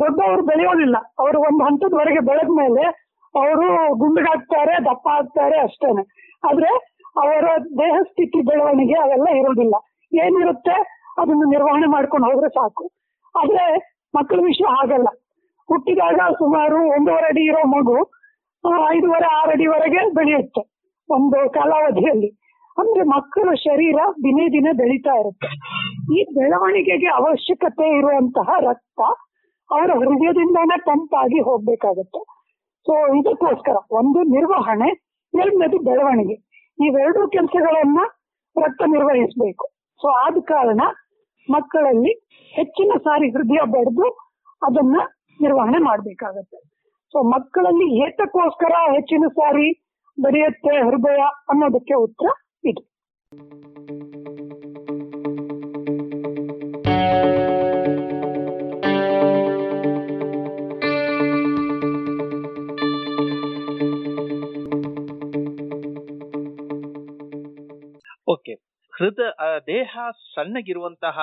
[0.00, 0.96] ದೊಡ್ಡವರು ಬೆಳೆಯೋದಿಲ್ಲ.
[1.18, 2.84] ಅವರು ಒಂದು ಹಂತದವರೆಗೆ ಬೆಳೆದ ಮೇಲೆ
[3.34, 6.02] ಅವರು ಗುಂಡುಗಾಗ್ತಾರೆ ದಪ್ಪ ಆಗ್ತಾರೆ ಅಷ್ಟೇನೆ.
[6.50, 6.70] ಆದ್ರೆ
[7.16, 9.74] ಅವರ ದೇಹ ಸ್ಥಿತಿ ಬೆಳವಣಿಗೆ ಅವೆಲ್ಲ ಇರೋದಿಲ್ಲ
[10.12, 10.76] ಏನಿರುತ್ತೆ?
[11.18, 12.90] ಅದನ್ನು ನಿರ್ವಹಣೆ ಮಾಡ್ಕೊಂಡು ಹೋದ್ರೆ ಸಾಕು.
[13.42, 13.64] ಆದ್ರೆ
[14.14, 15.08] ಮಕ್ಕಳ ವಿಷಯ ಆಗಲ್ಲ
[15.68, 18.12] ಹುಟ್ಟಿದಾಗ ಸುಮಾರು ಒಂದೂವರೆ ಅಡಿ ಇರೋ ಮಗು
[18.90, 20.62] ಐದುವರೆ, ಆರು ಅಡಿವರೆಗೆ ಬೆಳೆಯುತ್ತೆ
[21.10, 22.30] ಒಂದು ಕಾಲಾವಧಿಯಲ್ಲಿ.
[22.78, 25.48] ಅಂದ್ರೆ ಮಕ್ಕಳ ಶರೀರ ದಿನೇ ದಿನೇ ಬೆಳೀತಾ ಇರುತ್ತೆ.
[26.18, 29.00] ಈ ಬೆಳವಣಿಗೆಗೆ ಅವಶ್ಯಕತೆ ಇರುವಂತಹ ರಕ್ತ
[29.70, 32.20] ಅವರ ಹೃದಯದಿಂದಾನೇ ಪಂಪ್ ಆಗಿ ಹೋಗ್ಬೇಕಾಗತ್ತೆ.
[32.86, 34.88] ಸೊ ಇದಕ್ಕೋಸ್ಕರ ಒಂದು ನಿರ್ವಹಣೆ,
[35.34, 36.47] ಎರಡನೇದು ಬೆಳವಣಿಗೆ.
[36.80, 38.00] ಇವೆರಡೂ ಕೆಲಸಗಳನ್ನ
[38.56, 39.64] ರಕ್ತ ನಿರ್ವಹಿಸಬೇಕು.
[40.00, 40.80] ಸೊ ಆದ ಕಾರಣ
[41.48, 42.12] ಮಕ್ಕಳಲ್ಲಿ
[42.52, 44.08] ಹೆಚ್ಚಿನ ಸಾರಿ ಹೃದಯ ಬಡಿದು
[44.62, 44.96] ಅದನ್ನ
[45.40, 46.58] ನಿರ್ವಹಣೆ ಮಾಡ್ಬೇಕಾಗತ್ತೆ.
[47.12, 49.68] ಸೊ ಮಕ್ಕಳಲ್ಲಿ ಏತಕ್ಕೋಸ್ಕರ ಹೆಚ್ಚಿನ ಸಾರಿ
[50.18, 52.28] ಬರೆಯುತ್ತೆ ಹೃದಯ ಅನ್ನೋದಕ್ಕೆ ಉತ್ತರ
[52.64, 52.82] ಇದು.
[69.66, 69.98] ದೇಹ
[70.34, 71.16] ಸಣ್ಣಗಿರುವಂತಹ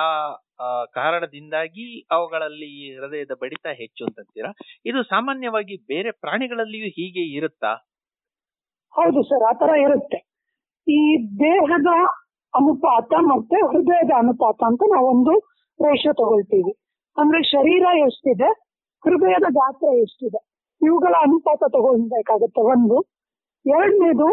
[0.94, 4.50] ಕಾರಣದಿಂದಾಗಿ ಅವುಗಳಲ್ಲಿ ಹೃದಯದ ಬಡಿತ ಹೆಚ್ಚು ಅಂತೀರಾ
[4.86, 7.72] ಇದು ಸಾಮಾನ್ಯವಾಗಿ ಬೇರೆ ಪ್ರಾಣಿಗಳಲ್ಲಿಯೂ ಹೀಗೆ ಇರುತ್ತಾ?
[8.94, 10.18] ಹೌದು ಸರ್ ಆತರ ಇರುತ್ತೆ.
[10.86, 11.00] ಈ
[11.40, 11.90] ದೇಹದ
[12.54, 15.34] ಅನುಪಾತ ಮತ್ತೆ ಹೃದಯದ ಅನುಪಾತ ಅಂತ ನಾವೊಂದು
[15.80, 16.72] ರೇಷ ತಗೊಳ್ತೀವಿ.
[17.16, 18.48] ಅಂದ್ರೆ ಶರೀರ ಎಷ್ಟಿದೆ,
[19.04, 20.40] ಹೃದಯದ ಗಾತ್ರ ಎಷ್ಟಿದೆ,
[20.80, 22.60] ಇವುಗಳ ಅನುಪಾತ ತಗೊಳ್ಬೇಕಾಗತ್ತೆ.
[22.60, 22.98] ಒಂದು.
[23.64, 24.28] ಎರಡನೇದು,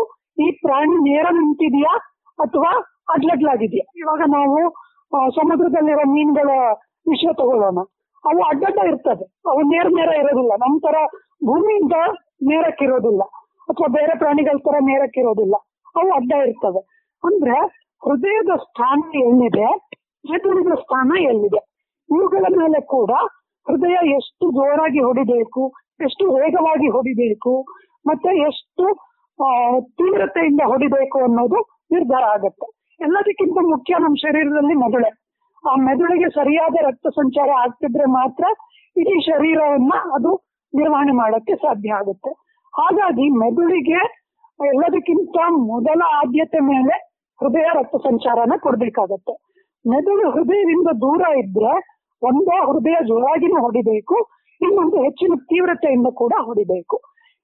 [0.46, 1.94] ಈ ಪ್ರಾಣಿ ನೇರ ನಿಂತಿದೆಯಾ
[2.40, 2.72] ಅಥವಾ
[3.10, 4.76] ಅಡ್ಲಡ್ಲಾಗಿದೆಯಾ ಇವಾಗ ನಾವು
[5.32, 6.50] ಸಮುದ್ರದಲ್ಲಿರೋ ಮೀನುಗಳ
[7.10, 7.78] ವಿಷಯ ತಗೊಳ್ಳೋಣ.
[8.26, 9.24] ಅವು ಅಡ್ಡಡ್ಡ ಇರ್ತದೆ.
[9.46, 10.52] ಅವು ನೇರ ನೇರ ಇರೋದಿಲ್ಲ.
[10.60, 10.96] ನಮ್ ತರ
[11.46, 11.94] ಭೂಮಿಯಿಂದ
[12.44, 13.22] ನೇರಕ್ಕಿರೋದಿಲ್ಲ.
[13.70, 15.56] ಅಥವಾ ಬೇರೆ ಪ್ರಾಣಿಗಳ ತರ ನೇರಕ್ಕಿರೋದಿಲ್ಲ.
[15.96, 16.80] ಅವು ಅಡ್ಡ ಇರ್ತವೆ.
[17.24, 17.58] ಅಂದ್ರೆ
[18.06, 19.76] ಹೃದಯದ ಸ್ಥಾನ ಎಲ್ಲಿದೆ?
[20.32, 21.62] ಮೆದುಳಿನ ಸ್ಥಾನ ಎಲ್ಲಿದೆ?
[22.10, 23.12] ಇವುಗಳ ಮೇಲೆ ಕೂಡ
[23.68, 27.66] ಹೃದಯ ಎಷ್ಟು ಜೋರಾಗಿ ಹೊಡಿಬೇಕು, ಎಷ್ಟು ವೇಗವಾಗಿ ಹೊಡಿಬೇಕು,
[28.08, 28.86] ಮತ್ತೆ ಎಷ್ಟು
[29.82, 31.60] ತೀವ್ರತೆಯಿಂದ ಹೊಡಿಬೇಕು ಅನ್ನೋದು
[31.92, 32.83] ನಿರ್ಧಾರ ಆಗುತ್ತೆ.
[33.06, 35.10] ಎಲ್ಲದಕ್ಕಿಂತ ಮುಖ್ಯ ನಮ್ಮ ಶರೀರದಲ್ಲಿ ಮೆದುಳೆ.
[35.64, 38.44] ಆ ಮೆದುಳಿಗೆ ಸರಿಯಾದ ರಕ್ತ ಸಂಚಾರ ಆಗ್ತಿದ್ರೆ ಮಾತ್ರ
[38.96, 40.32] ಇಡೀ ಶರೀರವನ್ನ ಅದು
[40.74, 42.32] ನಿರ್ವಹಣೆ ಮಾಡಕ್ಕೆ ಸಾಧ್ಯ ಆಗುತ್ತೆ.
[42.74, 44.02] ಹಾಗಾಗಿ ಮೆದುಳಿಗೆ
[44.60, 45.38] ಎಲ್ಲದಕ್ಕಿಂತ
[45.72, 46.96] ಮೊದಲ ಆದ್ಯತೆ ಮೇಲೆ
[47.40, 49.34] ಹೃದಯ ರಕ್ತ ಸಂಚಾರನ ಕೊಡ್ಬೇಕಾಗತ್ತೆ.
[49.86, 51.74] ಮೆದುಳು ಹೃದಯದಿಂದ ದೂರ ಇದ್ರೆ
[52.22, 54.18] ಒಂದೇ ಹೃದಯ ಜೋರಾಗಿನೂ ಹೊಡಿಬೇಕು,
[54.62, 56.98] ಇನ್ನೊಂದು ಹೆಚ್ಚಿನ ತೀವ್ರತೆಯಿಂದ ಕೂಡ ಹೊಡಿಬೇಕು.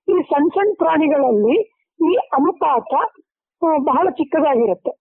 [0.07, 1.57] ಈ ಸಣ್ಣ ಸಣ್ಣ ಪ್ರಾಣಿಗಳಲ್ಲಿ
[1.99, 2.93] ಈ ಅನುಪಾತ
[3.89, 4.91] ಬಹಳ ಚಿಕ್ಕದಾಗಿರುತ್ತೆ.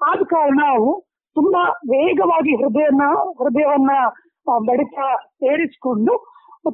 [0.00, 0.90] ಆದ ಕಾರಣ ಅವು
[1.36, 3.02] ತುಂಬಾ ವೇಗವಾಗಿ ಹೃದಯನ,
[3.40, 3.92] ಹೃದಯವನ್ನ
[4.64, 4.98] ಬಡಿತ
[5.42, 6.12] ಏರಿಸಿಕೊಂಡು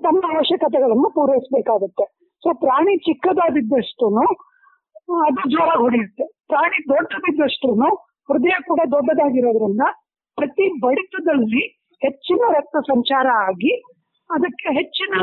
[0.02, 2.04] ತಮ್ಮ ಅವಶ್ಯಕತೆಗಳನ್ನು ಪೂರೈಸಬೇಕಾಗುತ್ತೆ.
[2.42, 4.08] ಸೊ ಪ್ರಾಣಿ ಚಿಕ್ಕದಾದಿದ್ದಷ್ಟು
[5.20, 6.24] ಅದು ಜೋರಾಗಿ ಹೊಡೆಯುತ್ತೆ.
[6.48, 7.68] ಪ್ರಾಣಿ ದೊಡ್ಡದಿದ್ದಷ್ಟು
[8.28, 9.84] ಹೃದಯ ಕೂಡ ದೊಡ್ಡದಾಗಿರೋದ್ರಿಂದ
[10.38, 11.62] ಪ್ರತಿ ಬಡಿತದಲ್ಲಿ
[12.02, 13.72] ಹೆಚ್ಚಿನ ರಕ್ತ ಸಂಚಾರ ಆಗಿ
[14.30, 15.14] ಅದಕ್ಕೆ ಹೆಚ್ಚಿನ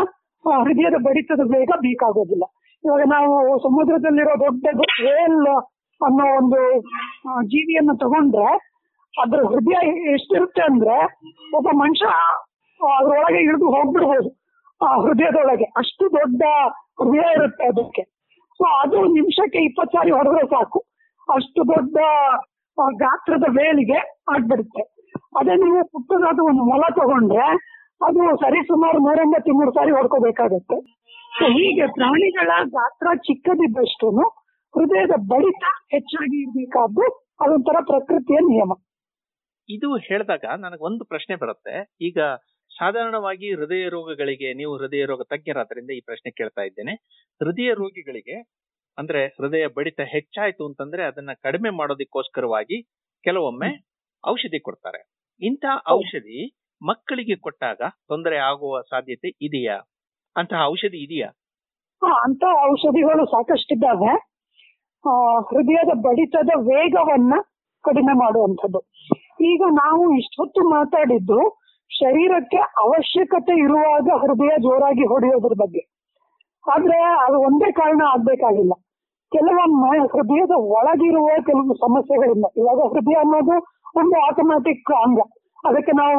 [0.61, 2.45] ಹೃದಯದ ಬಡಿತದ ವೇಗ ಬೇಕಾಗೋದಿಲ್ಲ
[2.83, 4.65] ಇವಾಗ ನಾವು ಸಮುದ್ರದಲ್ಲಿರೋ ದೊಡ್ಡ
[4.99, 5.39] ವೇಲ್
[6.05, 6.59] ಅನ್ನೋ ಒಂದು
[7.43, 8.49] ಜೀವಿಯನ್ನು ತಗೊಂಡ್ರೆ
[9.13, 9.77] ಅದ್ರ ಹೃದಯ
[10.15, 10.97] ಎಷ್ಟಿರುತ್ತೆ ಅಂದ್ರೆ
[11.57, 12.07] ಒಬ್ಬ ಮನುಷ್ಯ
[12.81, 14.29] ಅದ್ರೊಳಗೆ ಇಳಿದು ಹೋಗ್ಬಿಡ್ಬೋದು.
[14.81, 16.41] ಆ ಹೃದಯದೊಳಗೆ ಅಷ್ಟು ದೊಡ್ಡ
[16.99, 18.03] ಹೃದಯ ಇರುತ್ತೆ ಅದಕ್ಕೆ.
[18.59, 20.79] ಸೊ ಅದು ನಿಮಿಷಕ್ಕೆ ಇಪ್ಪತ್ತು ಸಾರಿ ಹೊಡೆದ್ರೆ ಸಾಕು.
[21.35, 21.97] ಅಷ್ಟು ದೊಡ್ಡ
[23.03, 23.99] ಗಾತ್ರದ ವೇಲಿಗೆ
[24.33, 24.83] ಆಗ್ಬಿಡುತ್ತೆ.
[25.39, 27.47] ಅದೇ ನೀವು ಪುಟ್ಟದಾದ ಒಂದು ಮೊಲ ತಗೊಂಡ್ರೆ
[28.07, 30.77] ಅದು ಸರಿ ಸುಮಾರು ನೂರಿಂದ ಮೂರು ಸಾರಿ ಹೊಡ್ಕೋಬೇಕಾಗತ್ತೆ.
[31.37, 34.07] ಸೊ ಹೀಗೆ ಪ್ರಾಣಿಗಳ ಗಾತ್ರ ಚಿಕ್ಕದಿದ್ದಷ್ಟು
[34.75, 37.05] ಹೃದಯದ ಬಡಿತ ಹೆಚ್ಚಾಗಿ ಇರಬೇಕಾದ್ದು
[37.41, 38.71] ಅದೊಂಥರ ಪ್ರಕೃತಿಯ ನಿಯಮ.
[39.69, 41.95] ಇದು ಹೇಳಿದಾಗ ನನಗೆ ಒಂದು ಪ್ರಶ್ನೆ ಬರುತ್ತೆ.
[42.01, 42.19] ಈಗ
[42.69, 46.95] ಸಾಧಾರಣವಾಗಿ ಹೃದಯ ರೋಗಗಳಿಗೆ ನೀವು ಹೃದಯ ರೋಗ ತಜ್ಞರಾದ್ರಿಂದ ಈ ಪ್ರಶ್ನೆ ಕೇಳ್ತಾ ಇದ್ದೇನೆ.
[47.41, 48.41] ಹೃದಯ ರೋಗಿಗಳಿಗೆ
[48.97, 52.83] ಅಂದ್ರೆ ಹೃದಯ ಬಡಿತ ಹೆಚ್ಚಾಯ್ತು ಅಂತಂದ್ರೆ ಅದನ್ನ ಕಡಿಮೆ ಮಾಡೋದಕ್ಕೋಸ್ಕರವಾಗಿ
[53.23, 53.87] ಕೆಲವೊಮ್ಮೆ
[54.27, 55.09] ಔಷಧಿ ಕೊಡ್ತಾರೆ.
[55.41, 59.77] ಇಂತಹ ಔಷಧಿ ಮಕ್ಕಳಿಗೆ ಕೊಟ್ಟಾಗ ತೊಂದರೆ ಆಗುವ ಸಾಧ್ಯತೆ ಇದೆಯಾ?
[60.35, 61.29] ಅಂತಹ ಔಷಧಿ ಇದೆಯಾ?
[62.01, 64.26] ಅಂತ ಔಷಧಿಗಳು ಸಾಕಷ್ಟಿದ್ದಾವೆ.
[65.51, 67.33] ಹೃದಯದ ಬಡಿತದ ವೇಗವನ್ನ
[67.83, 68.79] ಕಡಿಮೆ ಮಾಡುವಂಥದ್ದು.
[69.51, 71.39] ಈಗ ನಾವು ಇಷ್ಟೊತ್ತು ಮಾತಾಡಿದ್ದು
[71.91, 75.81] ಶರೀರಕ್ಕೆ ಅವಶ್ಯಕತೆ ಇರುವಾಗ ಹೃದಯ ಜೋರಾಗಿ ಹೊಡೆಯೋದ್ರ ಬಗ್ಗೆ.
[76.65, 78.73] ಆದ್ರೆ ಅದು ಒಂದೇ ಕಾರಣ ಆಗ್ಬೇಕಾಗಿಲ್ಲ.
[79.31, 83.55] ಕೆಲವೊಮ್ಮೆ ಹೃದಯದ ಒಳಗಿರುವ ಕೆಲವು ಸಮಸ್ಯೆಗಳಿಂದ, ಇವಾಗ ಹೃದಯ ಅನ್ನೋದು
[84.01, 85.19] ಒಂದು ಆಟೋಮ್ಯಾಟಿಕ್ ಅಂಗ.
[85.67, 86.13] ಅದಕ್ಕೆ ನಾವು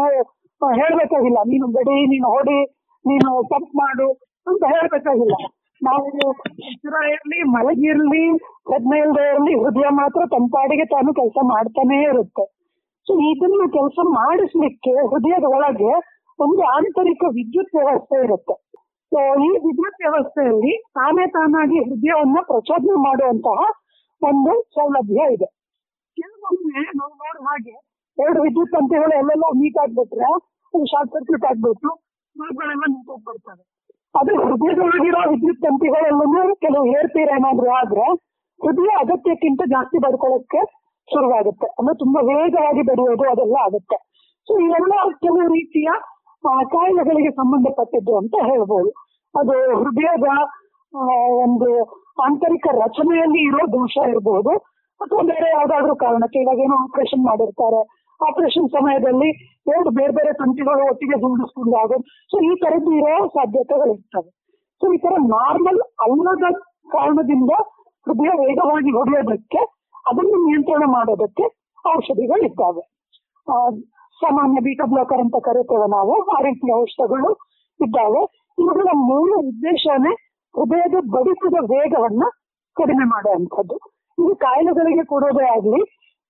[0.80, 2.58] ಹೇಳ್ಬೇಕಾಗಿಲ್ಲ, ನೀನು ಬಡಿ ನೀನು ಹೊಡಿ,
[3.04, 4.08] ನೀನು ಪಂಪ್ ಮಾಡು
[4.46, 5.36] ಅಂತ ಹೇಳ್ಬೇಕಾಗಿಲ್ಲ.
[5.80, 8.22] ನಾವು ಉಸಿರ ಇರ್ಲಿ ಮಲಗಿರ್ಲಿ
[8.68, 12.44] ಪ್ರಜ್ಞೆ ಇಲ್ಲದೆ ಇರ್ಲಿ, ಹೃದಯ ಮಾತ್ರ ತಂಪಾಡಿಗೆ ತಾನು ಕೆಲಸ ಮಾಡ್ತಾನೆ ಇರುತ್ತೆ.
[13.06, 15.92] ಸೊ ಇದನ್ನ ಕೆಲಸ ಮಾಡಿಸ್ಲಿಕ್ಕೆ ಹೃದಯದ ಒಳಗೆ
[16.38, 18.56] ಒಂದು ಆಂತರಿಕ ವಿದ್ಯುತ್ ವ್ಯವಸ್ಥೆ ಇರುತ್ತೆ.
[19.12, 23.60] ಸೊ ಈ ವಿದ್ಯುತ್ ವ್ಯವಸ್ಥೆಯಲ್ಲಿ ತಾನೇ ತಾನಾಗಿ ಹೃದಯವನ್ನ ಪ್ರಚೋದನೆ ಮಾಡುವಂತಹ
[24.22, 25.48] ಒಂದು ಸೌಲಭ್ಯ ಇದೆ.
[26.16, 27.74] ಕೆಲವೊಮ್ಮೆ ನಾವು ನೋಡುವ ಹಾಗೆ
[28.18, 30.28] ಎರಡು ವಿದ್ಯುತ್ ತಂತಿಗಳು ಎಲ್ಲೆಲ್ಲೋ ಮೀಟ್ ಆಗ್ಬಿಟ್ರೆ
[30.74, 31.90] ಶಾರ್ಟ್ ಸರ್ಕ್ಯೂಟ್ ಆಗ್ಬಿಟ್ಟು
[32.36, 33.62] ಬಲ್ಬ್ಗಳೆಲ್ಲ ನಿಂತೋಗ್ಬಿಡ್ತವೆ
[34.14, 38.06] ಅದು ಹೃದಯದೊಳಗಿರೋ ವಿದ್ಯುತ್ ತಂತಿಗಳಲ್ಲೂ ಕೆಲವು ಏರ್ಪೇರ್ ಏನಾದ್ರು ಆದ್ರೆ,
[38.60, 40.60] ಹೃದಯ ಅಗತ್ಯಕ್ಕಿಂತ ಜಾಸ್ತಿ ಬಡ್ಕೊಳ್ಳೋಕೆ
[41.08, 41.66] ಶುರುವಾಗುತ್ತೆ.
[41.78, 43.96] ಅಂದ್ರೆ ತುಂಬಾ ವೇಗವಾಗಿ ಬೆಳೆಯೋದು ಅದೆಲ್ಲ ಆಗುತ್ತೆ.
[44.48, 45.88] ಸೊ ಇವೆಲ್ಲ ಕೆಲವು ರೀತಿಯ
[46.66, 48.90] ಕಾಯಿಲೆಗಳಿಗೆ ಸಂಬಂಧಪಟ್ಟಿದ್ದು ಅಂತ ಹೇಳ್ಬೋದು.
[49.34, 50.26] ಅದು ಹೃದಯದ
[51.44, 51.68] ಒಂದು
[52.22, 54.52] ಆಂತರಿಕ ರಚನೆಯಲ್ಲಿ ಇರೋ ದೋಷ ಇರಬಹುದು
[55.00, 57.80] ಅಥವಾ ಬೇರೆ ಯಾವ್ದಾದ್ರು ಕಾರಣಕ್ಕೆ ಇವಾಗ ಏನೋ ಆಪರೇಷನ್ ಮಾಡಿರ್ತಾರೆ.
[58.20, 59.28] ಆಪರೇಷನ್ ಸಮಯದಲ್ಲಿ
[59.66, 62.04] ಎರಡು ಬೇರೆ ಬೇರೆ ತಂತಿಗಳು ಒಟ್ಟಿಗೆ ಜೋಡಿಸ್ಕೊಂಡು ಆಗೋದು.
[62.30, 64.30] ಸೊ ಈ ತರದ್ದು ಇರೋ ಸಾಧ್ಯತೆಗಳು ಇರ್ತವೆ.
[64.80, 66.48] ಸೊ ಈ ತರ ನಾರ್ಮಲ್ ಅಲ್ಲದ
[66.88, 67.52] ಕಾರಣದಿಂದ
[68.06, 69.60] ಹೃದಯ ವೇಗವಾಗಿ ಹೊಡೆಯೋದಕ್ಕೆ
[70.06, 71.44] ಅದನ್ನು ನಿಯಂತ್ರಣ ಮಾಡೋದಕ್ಕೆ
[71.88, 72.82] ಔಷಧಿಗಳಿದ್ದಾವೆ
[73.46, 73.56] ಆ,
[74.20, 76.14] ಸಾಮಾನ್ಯ ಬೀಟಾ ಬ್ಲಾಕರ್ ಅಂತ ಕರಿತೇವೆ ನಾವು.
[76.30, 77.30] ಆ ರೀತಿಯ ಔಷಧಗಳು
[77.80, 78.22] ಇದ್ದಾವೆ.
[78.58, 80.12] ಇವುಗಳ ಮೂಲ ಉದ್ದೇಶನೇ
[80.54, 82.24] ಹೃದಯದ ಬಡಿತದ ವೇಗವನ್ನ
[82.76, 83.76] ಕಡಿಮೆ ಮಾಡುವಂಥದ್ದು.
[84.18, 85.80] ಇದು ಕಾಯಿಲೆಗಳಿಗೆ ಕೊಡೋದೇ ಆಗ್ಲಿ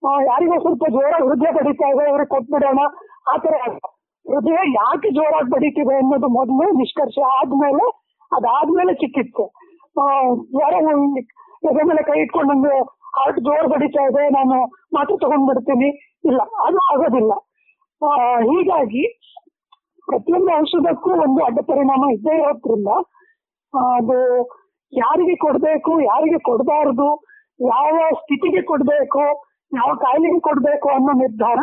[0.02, 2.80] ಯಾರಿಗೋ ಸ್ವಲ್ಪ ಜೋರಾಗಿ ಹೃದಯ ಬಡಿತಾ ಇದೆ ಇವ್ರಿಗೆ ಕೊಟ್ಬಿಡೋಣ
[3.32, 3.88] ಆತರ ತರ
[4.26, 7.84] ಹೃದಯ ಯಾಕೆ ಜೋರಾಗಿ ಬಡಿತಿದೆ ಅನ್ನೋದು ಮೊದಲು ನಿಷ್ಕರ್ಷ ಆದ್ಮೇಲೆ,
[8.36, 9.46] ಅದಾದ್ಮೇಲೆ ಚಿಕಿತ್ಸೆ.
[10.62, 10.78] ಯಾರೋ
[11.70, 12.72] ಎದೆ ಮೇಲೆ ಕೈ ಇಟ್ಕೊಂಡು ಒಂದು
[13.16, 14.56] ಹಾರ್ಟ್ ಜೋರ್ ಬಡಿತಾ ಇದೆ, ನಾನು
[14.96, 15.88] ಮಾತ್ರ ತಗೊಂಡ್ಬಿಡ್ತೀನಿ.
[16.30, 17.32] ಇಲ್ಲ, ಅದು ಆಗೋದಿಲ್ಲ.
[18.50, 19.04] ಹೀಗಾಗಿ
[20.08, 22.90] ಪ್ರತಿಯೊಂದು ಔಷಧಕ್ಕೂ ಒಂದು ಅಡ್ಡ ಪರಿಣಾಮ ಇದ್ದೇ ಇರೋದ್ರಿಂದ
[23.96, 24.18] ಅದು
[24.92, 27.08] ಯಾರಿಗೆ ಕೊಡ್ಬೇಕು, ಯಾರಿಗೆ ಕೊಡಬಾರ್ದು,
[27.60, 29.24] ಯಾವ ಸ್ಥಿತಿಗೆ ಕೊಡ್ಬೇಕು
[29.72, 31.60] ಯಾವ ಕಾಯಿಲೆಗೆ ಕೊಡಬೇಕು ಅನ್ನೋ ನಿರ್ಧಾರ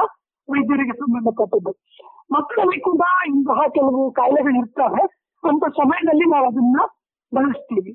[0.49, 1.71] ವೈದ್ಯರಿಗೆ ಸಂಬಂಧಪಟ್ಟದ್ದು.
[2.31, 5.03] ಮಕ್ಕಳಲ್ಲಿ ಕೂಡ ಇಂತಹ ಕೆಲವು ಕಾಯಿಲೆಗಳು ಇರ್ತವೆ
[5.43, 6.77] ಅಂತ ಸಮಯದಲ್ಲಿ ನಾವು ಅದನ್ನ
[7.33, 7.93] ಬಳಸ್ತೀವಿ.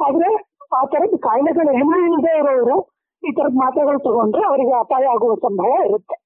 [0.00, 0.30] ಆದ್ರೆ
[0.76, 2.76] ಆ ತರದ ಕಾಯಿಲೆಗಳು ಏನೂ ಇಲ್ಲದೆ ಇರೋರು
[3.22, 6.16] ಈ ತರದ ಮಾತ್ರೆಗಳು ತಗೊಂಡ್ರೆ ಅವರಿಗೆ ಅಪಾಯ ಆಗುವ ಸಂಭವ ಇರುತ್ತೆ.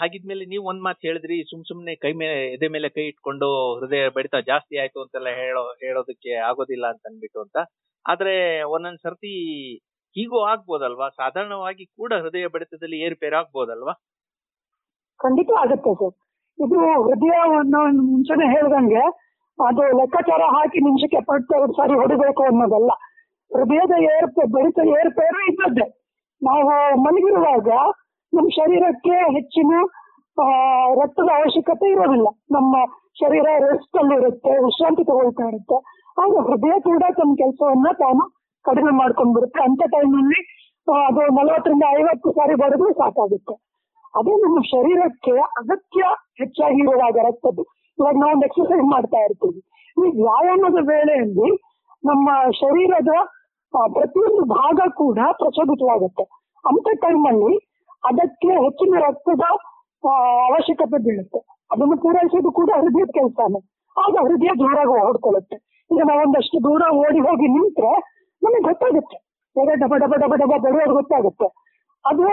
[0.00, 3.48] ಹಾಗಿದ್ಮೇಲೆ ನೀವು ಒಂದ್ ಮಾತು ಹೇಳಿದ್ರಿ, ಸುಮ್ ಸುಮ್ನೆ ಕೈ ಮೇಲೆ ಎದೆ ಮೇಲೆ ಕೈ ಇಟ್ಕೊಂಡು
[3.80, 7.56] ಹೃದಯ ಬಡಿತ ಜಾಸ್ತಿ ಆಯ್ತು ಅಂತೆಲ್ಲ ಹೇಳೋ, ಹೇಳೋದಕ್ಕೆ ಆಗೋದಿಲ್ಲ ಅಂತ ಅನ್ಬಿಟ್ಟು ಅಂತ.
[8.06, 8.34] ಆದ್ರೆ
[8.64, 9.32] ಒಂದೊಂದ್ ಸರ್ತಿ
[10.16, 11.08] ಹೀಗೂ ಆಗ್ಬೋದಲ್ವಾ?
[11.10, 13.94] ಸಾಧಾರಣವಾಗಿ ಕೂಡ ಹೃದಯ ಬಡಿತದಲ್ಲಿ ಏರುಪೇರು ಆಗ್ಬೋದಲ್ವಾ?
[15.20, 16.16] ಖಂಡಿತ ಆಗುತ್ತೆ ಸರ್.
[16.58, 16.78] ಇದು
[17.08, 17.80] ಹೃದಯವನ್ನು
[18.10, 19.02] ಮುಂಚೆನೆ ಹೇಳ್ದಂಗೆ
[19.58, 22.92] ಅದು ಲೆಕ್ಕಾಚಾರ ಹಾಕಿ ನಿಮಿಷಕ್ಕೆ ಎಪ್ಪತ್ತೆರಡು ಸಾರಿ ಹೊಡಿಬೇಕು ಅನ್ನೋದಲ್ಲ.
[23.50, 25.86] ಹೃದಯದ ಏರ್ಪೇ ಬಡಿತ ಏರ್ಪೇರು ಇದ್ದದ್ದೇ.
[26.42, 26.70] ನಾವು
[27.04, 27.68] ಮಲಗಿರುವಾಗ
[28.36, 29.72] ನಮ್ಮ ಶರೀರಕ್ಕೆ ಹೆಚ್ಚಿನ
[31.00, 32.28] ರಕ್ತದ ಅವಶ್ಯಕತೆ ಇರೋದಿಲ್ಲ.
[32.56, 32.74] ನಮ್ಮ
[33.20, 35.78] ಶರೀರ ರೆಸ್ಟ್ ಅಲ್ಲಿ ಇರುತ್ತೆ, ವಿಶ್ರಾಂತಿ ತಗೊಳ್ತಾ ಇರುತ್ತೆ.
[36.22, 38.22] ಆಗ ಹೃದಯ ಕೂಡ ತನ್ನ ಕೆಲಸವನ್ನ ತಾನು
[38.64, 39.60] ಕಡಿಮೆ ಮಾಡ್ಕೊಂಡ್ಬಿಡುತ್ತೆ.
[39.68, 40.40] ಅಂತ ಟೈಮಲ್ಲಿ
[41.08, 43.54] ಅದು ನಲವತ್ತರಿಂದ ಐವತ್ತು ಸಾರಿ ಬರೆದ್ರೆ ಸಾಕಾಗುತ್ತೆ.
[44.18, 46.02] ಅದೇ ನಮ್ಮ ಶರೀರಕ್ಕೆ ಅಗತ್ಯ
[46.40, 47.62] ಹೆಚ್ಚಾಗಿ ಇರುವಾಗ ರಕ್ತದ್ದು.
[47.98, 49.60] ಇವಾಗ ನಾವು ಒಂದು ಎಕ್ಸರ್ಸೈಸ್ ಮಾಡ್ತಾ ಇರ್ತೀವಿ.
[50.02, 51.48] ಈ ವ್ಯಾಯಾಮದ ವೇಳೆಯಲ್ಲಿ
[52.04, 52.28] ನಮ್ಮ
[52.60, 53.12] ಶರೀರದ
[53.96, 56.24] ಪ್ರತಿಯೊಂದು ಭಾಗ ಕೂಡ ಪ್ರಚೋದಿತವಾಗುತ್ತೆ.
[56.64, 57.52] ಅಂತ ಟೈಮಲ್ಲಿ
[58.08, 59.44] ಅದಕ್ಕೆ ಹೆಚ್ಚಿನ ರಕ್ತದ
[60.48, 61.40] ಅವಶ್ಯಕತೆ ಬೀಳುತ್ತೆ.
[61.72, 63.60] ಅದನ್ನು ಪೂರೈಸೋದು ಕೂಡ ಹೃದಯದ ಕೆಲಸನೇ.
[63.96, 65.56] ಆಗ ಹೃದಯ ಜೋರಾಗಿ ಹೊಡ್ಕೊಳ್ಳುತ್ತೆ
[65.90, 67.92] ಈಗ ನಾವೊಂದಷ್ಟು ದೂರ ಓಡಿ ಹೋಗಿ ನಿಂತ್ರೆ
[68.42, 69.16] ನಮಗೆ ಗೊತ್ತಾಗುತ್ತೆ.
[69.82, 71.46] ಡಬ ಡಬ ಡಬ ಡಬ ಬರೆಯೋದು ಗೊತ್ತಾಗುತ್ತೆ.
[72.04, 72.26] ಅದು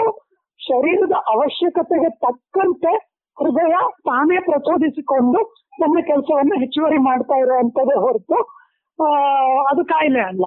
[0.60, 2.94] ಶರೀರದ ಅವಶ್ಯಕತೆಗೆ ತಕ್ಕಂತೆ
[3.38, 3.76] ಹೃದಯ
[4.08, 5.40] ತಾನೇ ಪ್ರಚೋದಿಸಿಕೊಂಡು
[5.82, 8.38] ನಮ್ಮ ಕೆಲಸವನ್ನು ಹೆಚ್ಚುವರಿ ಮಾಡ್ತಾ ಇರುವಂತದೇ ಹೊರತು
[9.72, 10.44] ಅದು ಕಾಯಿಲೆ ಅಲ್ಲ.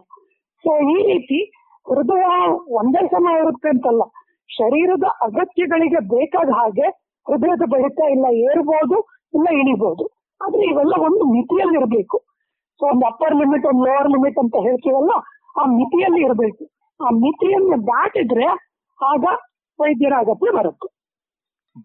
[0.64, 1.38] ಸೊ ಈ ರೀತಿ
[1.86, 2.24] ಹೃದಯ
[2.80, 4.02] ಒಂದೇ ಸಮ ಇರುತ್ತೆ ಅಂತಲ್ಲ.
[4.50, 6.86] ಶರೀರದ ಅಗತ್ಯಗಳಿಗೆ ಬೇಕಾದ ಹಾಗೆ
[7.26, 8.96] ಹೃದಯದ ಬಡಿತ ಇಲ್ಲ ಏರ್ಬೋದು
[9.34, 10.04] ಇಲ್ಲ ಇಳಿಬಹುದು
[10.40, 12.18] ಆದ್ರೆ ಇವೆಲ್ಲ ಒಂದು ಮಿತಿಯಲ್ಲಿ ಇರಬೇಕು
[12.80, 15.12] ಸೊ ಒಂದು ಅಪ್ಪರ್ ಲಿಮಿಟ್ ಒಂದು ಲೋವರ್ ಲಿಮಿಟ್ ಅಂತ ಹೇಳ್ತೀವಲ್ಲ
[15.60, 16.64] ಆ ಮಿತಿಯಲ್ಲಿ ಇರಬೇಕು.
[17.00, 18.46] ಆ ಮಿತಿಯನ್ನು ದಾಟಿದ್ರೆ
[19.00, 19.24] ಆಗ
[19.78, 20.88] ವೈದ್ಯರ ಅಗತ್ಯ ಬರುತ್ತೆ.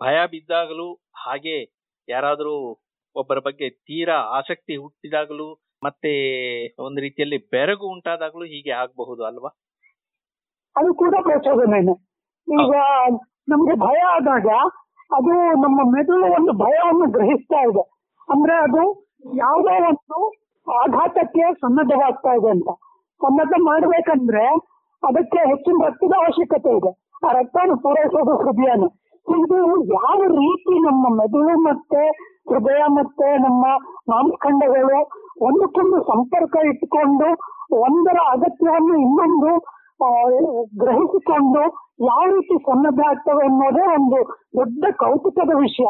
[0.01, 1.57] ಭಯ ಬಿದ್ದಾಗಲೂ ಹಾಗೆ
[2.07, 2.55] ಯಾರಾದರೂ
[3.15, 5.47] ಒಬ್ಬರ ಬಗ್ಗೆ ತೀರಾ ಆಸಕ್ತಿ ಹುಟ್ಟಿದಾಗಲೂ
[5.83, 6.11] ಮತ್ತೆ
[6.79, 9.51] ಒಂದು ರೀತಿಯಲ್ಲಿ ಬೆರಗು ಉಂಟಾದಾಗಲೂ ಹೀಗೆ ಆಗಬಹುದು ಅಲ್ವಾ?
[10.75, 11.95] ಅದು ಕೂಡ ಪ್ರಚೋದನೆನೆ.
[12.47, 12.73] ಈಗ
[13.49, 14.47] ನಮ್ಗೆ ಭಯ ಆದಾಗ
[15.11, 17.83] ಅದು ನಮ್ಮ ಮೆದುಳು ಒಂದು ಭಯವನ್ನು ಗ್ರಹಿಸ್ತಾ ಇದೆ.
[18.29, 18.83] ಅಂದ್ರೆ ಅದು
[19.35, 20.17] ಯಾವುದೋ ಒಂದು
[20.67, 22.69] ಆಘಾತಕ್ಕೆ ಸನ್ನದ್ಧವಾಗ್ತಾ ಇದೆ ಅಂತ.
[23.21, 24.45] ಸನ್ನದ್ಧ ಮಾಡ್ಬೇಕಂದ್ರೆ
[25.03, 26.91] ಅದಕ್ಕೆ ಹೆಚ್ಚಿನ ರಕ್ತದ ಅವಶ್ಯಕತೆ ಇದೆ.
[27.23, 28.85] ಆ ರಕ್ತವನ್ನು ಪೂರೈಸೋದು ಹೃದಯನ.
[29.27, 29.59] ಇದು
[29.93, 32.01] ಯಾವ ರೀತಿ ನಮ್ಮ ಮೆದುಳು ಮತ್ತೆ
[32.49, 33.63] ಹೃದಯ ಮತ್ತೆ ನಮ್ಮ
[34.09, 34.99] ಮಾಂಸಖಂಡಗಳು
[35.41, 37.29] ಒಂದಕ್ಕೊಂದು ಸಂಪರ್ಕ ಇಟ್ಕೊಂಡು
[37.81, 39.51] ಒಂದರ ಅಗತ್ಯವನ್ನು ಇನ್ನೊಂದು
[39.99, 40.07] ಆ,
[40.77, 41.61] ಗ್ರಹಿಸಿಕೊಂಡು
[41.99, 44.17] ಯಾವ ರೀತಿ ಸನ್ನದ್ಧ ಆಗ್ತವೆ ಅನ್ನೋದೇ ಒಂದು
[44.57, 45.87] ದೊಡ್ಡ ಕೌತುಕದ ವಿಷಯ.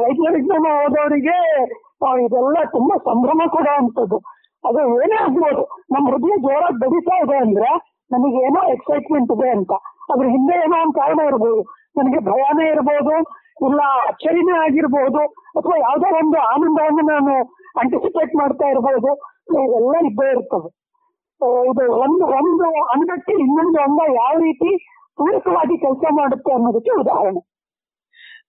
[0.00, 1.36] ವೈದ್ಯ ವಿಜ್ಞಾನ ಓದೋರಿಗೆ
[2.24, 4.18] ಇದೆಲ್ಲ ತುಂಬಾ ಸಂಭ್ರಮ ಕೂಡ ಅಂತದ್ದು.
[4.64, 5.62] ಅದು ಏನೇ ಆಗ್ಬೋದು,
[5.94, 7.70] ನಮ್ಮ ಹೃದಯ ಜೋರಾಗಿ ಬಡಿತಾ ಇದೆ ಅಂದ್ರೆ
[8.10, 9.72] ನಮಗೆ ಏನೋ ಎಕ್ಸೈಟ್ಮೆಂಟ್ ಇದೆ ಅಂತ.
[10.12, 11.62] ಅದ್ರ ಹಿಂದೆ ಏನೋ ಒಂದು ಕಾರಣ ಇರ್ಬೋದು.
[11.98, 13.14] ನನಗೆ ಭಯನೇ ಇರ್ಬೋದು,
[13.66, 13.80] ಇಲ್ಲ
[14.10, 15.22] ಅಚ್ಚರಿನೇ ಆಗಿರ್ಬೋದು,
[15.58, 17.34] ಅಥವಾ ಯಾವ್ದೋ ಒಂದು ಆನಂದವನ್ನು ನಾನು
[17.82, 19.12] ಅಂಟಿಸಿಪೇಟ್ ಮಾಡ್ತಾ ಇರ್ಬೋದು.
[19.62, 20.68] ಇವೆಲ್ಲ ಇದ್ದೇ ಇರ್ತದೆ
[21.70, 24.70] ಇದು ಒಂದು ಒಂದು ಅಂಗಕ್ಕೆ ಇನ್ನೊಂದು ಅಂಗ ಯಾವ ರೀತಿ
[25.16, 27.40] ಪೂರಕವಾಗಿ ಕೆಲಸ ಮಾಡುತ್ತೆ ಅನ್ನೋದಕ್ಕೆ ಉದಾಹರಣೆ.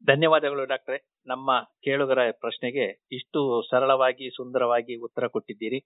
[0.05, 0.97] ಧನ್ಯವಾದಗಳು ಡಾಕ್ಟ್ರೆ.
[1.25, 1.49] ನಮ್ಮ
[1.83, 5.79] ಕೇಳುಗರ ಪ್ರಶ್ನೆಗೆ ಇಷ್ಟು ಸರಳವಾಗಿ ಸುಂದರವಾಗಿ ಉತ್ತರ ಕೊಟ್ಟಿದ್ದೀರಿ.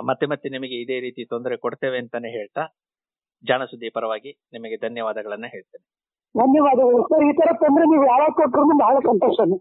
[0.00, 2.66] ಮತ್ತೆ ಮತ್ತೆ ನಿಮಗೆ ಇದೇ ರೀತಿ ತೊಂದರೆ ಕೊಡ್ತೇವೆ ಅಂತಾನೆ ಹೇಳ್ತಾ
[3.46, 5.86] ಜಾಣಸುದ್ದಿ ಪರವಾಗಿ ನಿಮಗೆ ಧನ್ಯವಾದಗಳನ್ನ ಹೇಳ್ತೇನೆ.
[6.36, 7.02] ಧನ್ಯವಾದಗಳು.
[7.08, 9.58] ಸರ್ ಈ ತರ ತೊಂದರೆ ನೀವು ಯಾವಾಗ ಕೊಟ್ಟರು ಬಹಳ ಸಂತೋಷನೇ.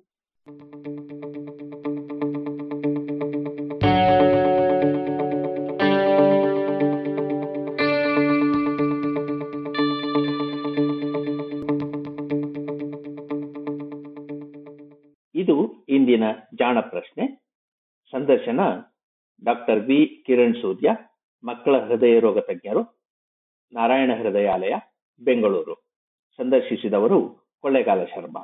[16.08, 16.24] ಇಂದಿನ
[16.56, 17.36] ಜಾಣ ಪ್ರಶ್ನೆ,
[18.12, 18.60] ಸಂದರ್ಶನ
[19.44, 20.90] ಡಾಕ್ಟರ್ ವಿ ಕಿರಣ್ ಸೂರ್ಯ
[21.44, 23.10] ಮಕ್ಕಳ ಹೃದಯ ರೋಗ ತಜ್ಞರು,
[23.74, 24.74] ನಾರಾಯಣ ಹೃದಯಾಲಯ,
[25.22, 25.76] ಬೆಂಗಳೂರು.
[26.38, 27.20] ಸಂದರ್ಶಿಸಿದವರು
[27.62, 28.42] ಕೊಳ್ಳೇಗಾಲ ಶರ್ಮಾ.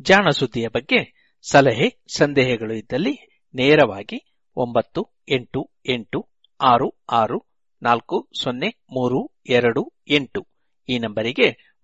[0.00, 6.28] ಜಾಣ ಸುದ್ದಿಯ ಬಗ್ಗೆ ಸಲಹೆ, ಸಂದೇಹಗಳು ಇದ್ದಲ್ಲಿ ನೇರವಾಗಿ ಒಂಬತ್ತು, ಎಂಟು ಎಂಟು,
[6.60, 7.46] ಆರು ಆರು,
[7.82, 10.46] ನಾಲ್ಕು, ಸೊನ್ನೆ, ಮೂರು, ಎರಡು, ಎಂಟು
[10.88, 11.75] ಈ ನಂಬರಿಗೆ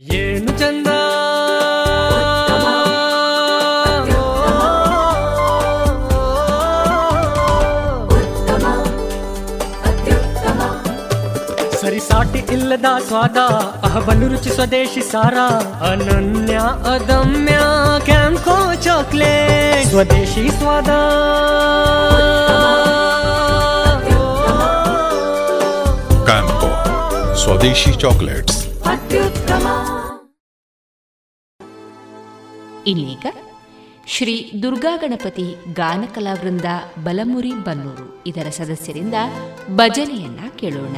[0.00, 0.86] ಏನು ಚಂದ?
[12.08, 13.36] ಸಾಟಿ ಇಲ್ಲದ ಸ್ವಾದ,
[13.84, 15.36] ಅಹಬಲು ರುಚಿ ಸ್ವದೇಶಿ ಸಾರ,
[15.84, 16.54] ಅನನ್ಯ
[16.94, 17.58] ಅದಮ್ಯ
[18.04, 19.88] ಕ್ಯಾಂಕೋ ಚಾಕ್ಲೇಟ್.
[19.88, 20.88] ಸ್ವದೇಶಿ ಸ್ವಾದ.
[26.24, 26.71] ಕ್ಯಾಂಪೋ
[27.36, 28.66] ಸ್ವದೇಶಿ ಚಾಕ್ಲೇಟ್ಸ್.
[32.86, 33.26] ಇನ್ನೀಗ
[34.06, 36.64] ಶ್ರೀ ದುರ್ಗಾ ಗಣಪತಿ ಗಾನಕಲಾ ವೃಂದ
[37.04, 39.14] ಬಲಮುರಿ ಬನ್ನೂರು ಇದರ ಸದಸ್ಯರಿಂದ
[39.70, 40.96] ಭಜನೆಯನ್ನ ಕೇಳೋಣ.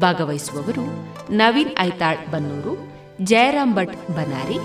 [0.00, 0.84] ಭಾಗವಹಿಸುವವರು
[1.32, 2.74] Naveen Aithal Bannur
[3.24, 4.58] Jayaram Bhat Banari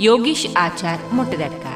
[0.00, 1.66] Yogish Achar ಮೊಟ್ಟದಡ್ಕ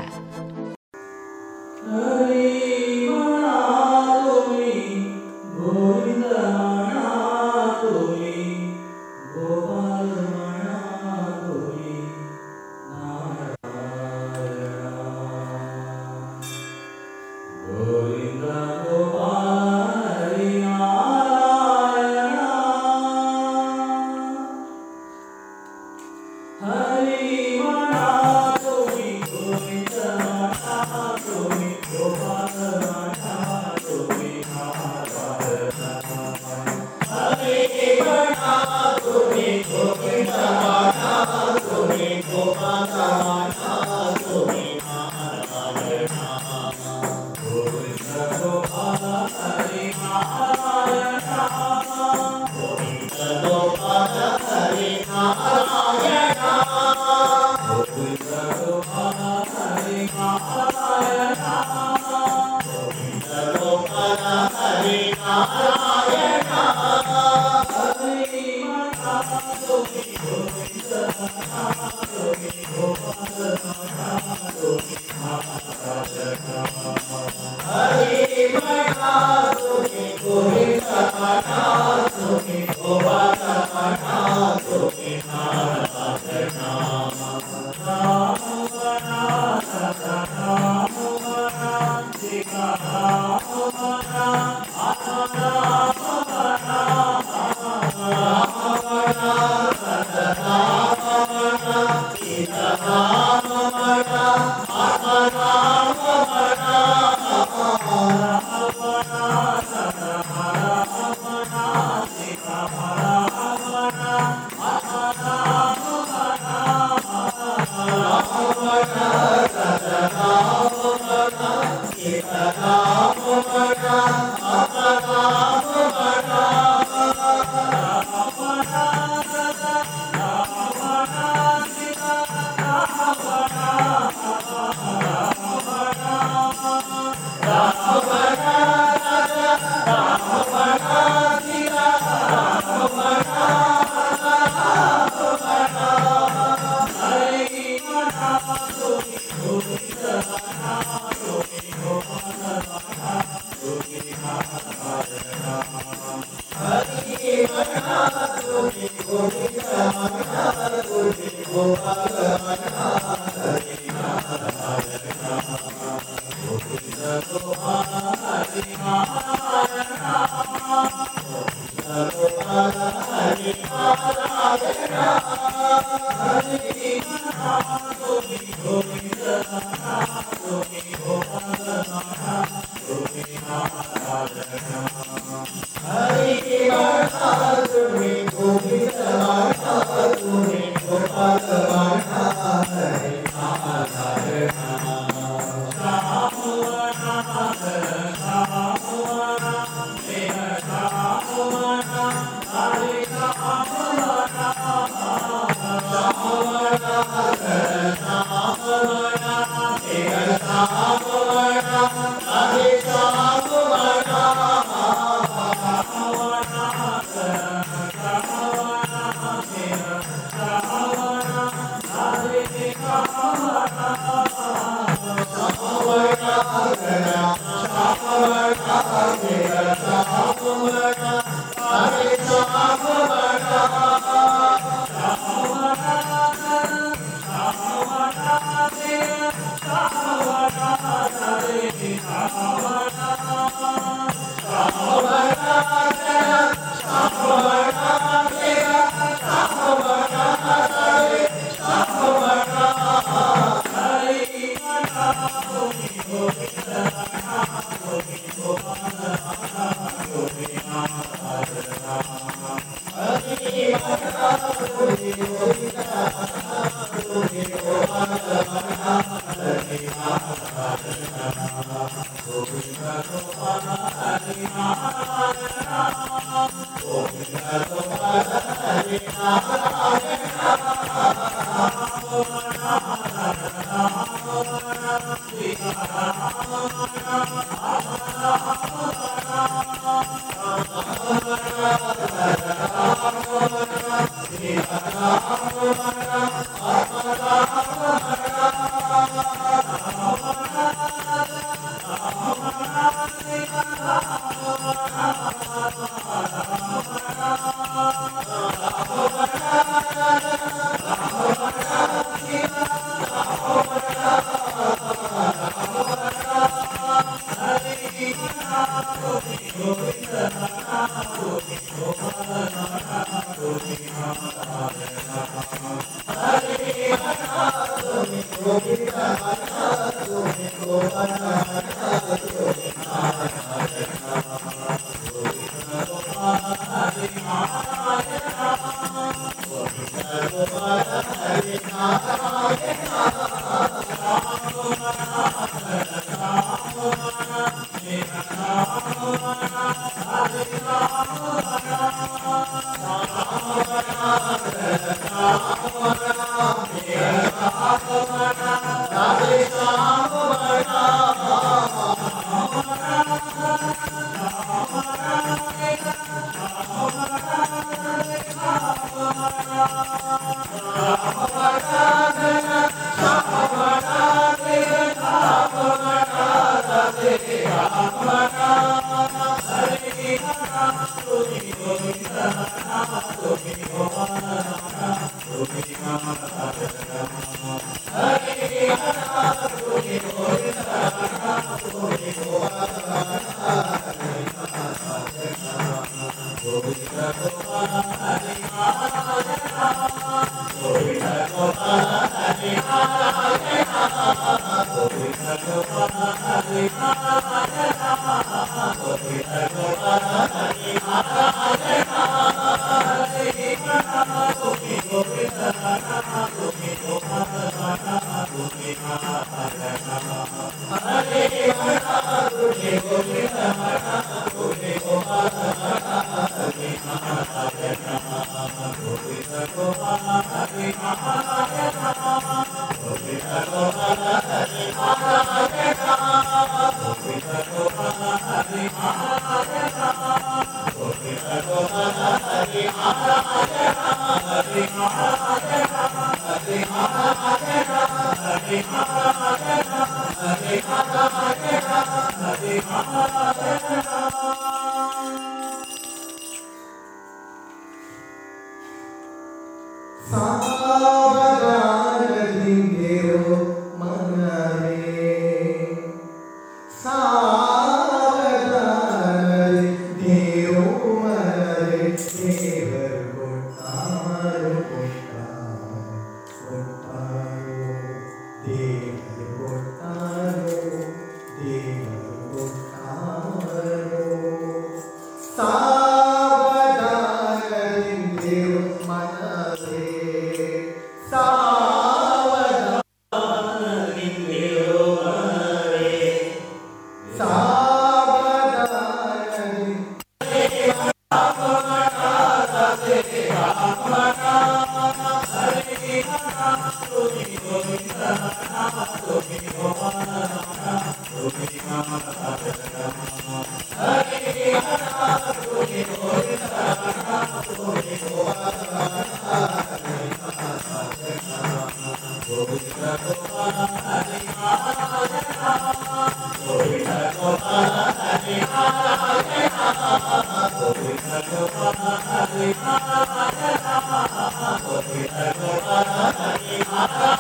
[534.76, 537.13] Oh, my God!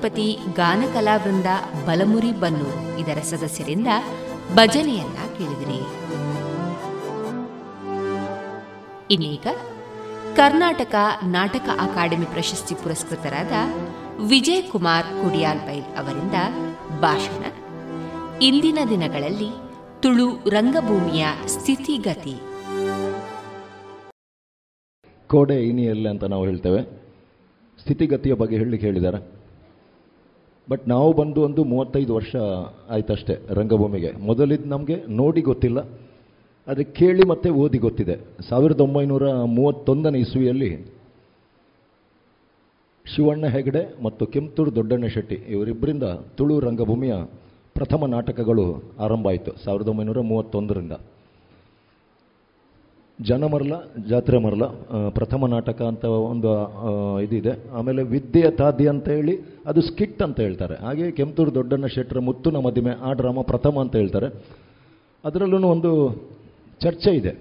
[0.00, 1.48] Ganapati ಗಾನ ಕಲಾವೃಂದ
[1.86, 2.68] ಬಲಮುರಿ ಬನ್ನು
[3.00, 3.88] ಇದರ ಸದಸ್ಯರಿಂದ
[4.54, 5.80] ಭಜನೆಯನ್ನ ಕೇಳಿದಿರಿ.
[9.10, 9.46] ಇನ್ನೀಗ
[10.36, 10.94] ಕರ್ನಾಟಕ
[11.26, 13.52] ನಾಟಕ ಅಕಾಡೆಮಿ ಪ್ರಶಸ್ತಿ ಪುರಸ್ಕೃತರಾದ
[14.28, 15.60] ವಿಜಯ್ ಕುಮಾರ್ ಕುಡಿಯಾಲ್
[15.96, 16.38] ಅವರಿಂದ
[17.00, 17.42] ಭಾಷಣ.
[18.42, 19.50] ಇಂದಿನ ದಿನಗಳಲ್ಲಿ
[20.02, 22.36] ತುಳು ರಂಗಭೂಮಿಯ ಸ್ಥಿತಿಗತಿ.
[25.28, 26.82] ಕೋಡೆ ಇನಿಯಲ್ಲ ಅಂತ ನಾವು ಹೇಳ್ತೇವೆ.
[27.80, 29.29] ಸ್ಥಿತಿಗತಿಯ ಬಗ್ಗೆ ಹೇಳಲಿಕ್ಕೆ ಹೇಳಿದ್ದಾರೆ
[30.70, 32.36] ಬಟ್ ನಾವು ಬಂದು ಒಂದು ಮೂವತ್ತೈದು ವರ್ಷ
[32.90, 34.12] ಆಯ್ತಷ್ಟೇ ರಂಗಭೂಮಿಗೆ.
[34.12, 35.78] ಮೊದಲಿದ್ದು ನಮಗೆ ನೋಡಿ ಗೊತ್ತಿಲ್ಲ.
[36.68, 38.16] ಆದರೆ ಕೇಳಿ ಮತ್ತೆ ಓದಿ ಗೊತ್ತಿದೆ.
[38.48, 40.94] ಸಾವಿರದ ಒಂಬೈನೂರ ಮೂವತ್ತೊಂದನೇ ಇಸ್ವಿಯಲ್ಲಿ
[43.06, 46.02] ಶಿವಣ್ಣ ಹೆಗಡೆ ಮತ್ತು ಕೆಂಪತೂರು ದೊಡ್ಡಣ್ಣ ಶೆಟ್ಟಿ ಇವರಿಬ್ಬರಿಂದ
[46.36, 47.14] ತುಳು ರಂಗಭೂಮಿಯ
[47.74, 50.92] ಪ್ರಥಮ ನಾಟಕಗಳು ಆರಂಭ ಆಯಿತು, ಸಾವಿರದ ಒಂಬೈನೂರ ಮೂವತ್ತೊಂದರಿಂದ.
[53.28, 53.74] ಜನ ಮರಲ
[54.08, 54.64] ಜಾತ್ರೆ ಮರಲ
[55.08, 56.50] ಪ್ರಥಮ ನಾಟಕ ಅಂತ ಒಂದು
[57.20, 57.52] ಇದಿದೆ.
[57.72, 59.34] ಆಮೇಲೆ ವಿದ್ಯೆಯ ತಾದಿ ಅಂತ ಹೇಳಿ
[59.66, 60.76] ಅದು ಸ್ಕಿಟ್ ಅಂತ ಹೇಳ್ತಾರೆ.
[60.84, 64.28] ಹಾಗೆ ಕೆಂಪೂರು ದೊಡ್ಡಣ್ಣ ಶೆಟ್ಟರ ಮುತ್ತುನ ಮದಿಮೆ, ಆ ಡ್ರಾಮಾ ಪ್ರಥಮ ಅಂತ ಹೇಳ್ತಾರೆ.
[65.24, 65.90] ಅದರಲ್ಲೂ ಒಂದು
[66.80, 67.32] ಚರ್ಚೆ ಇದೆ.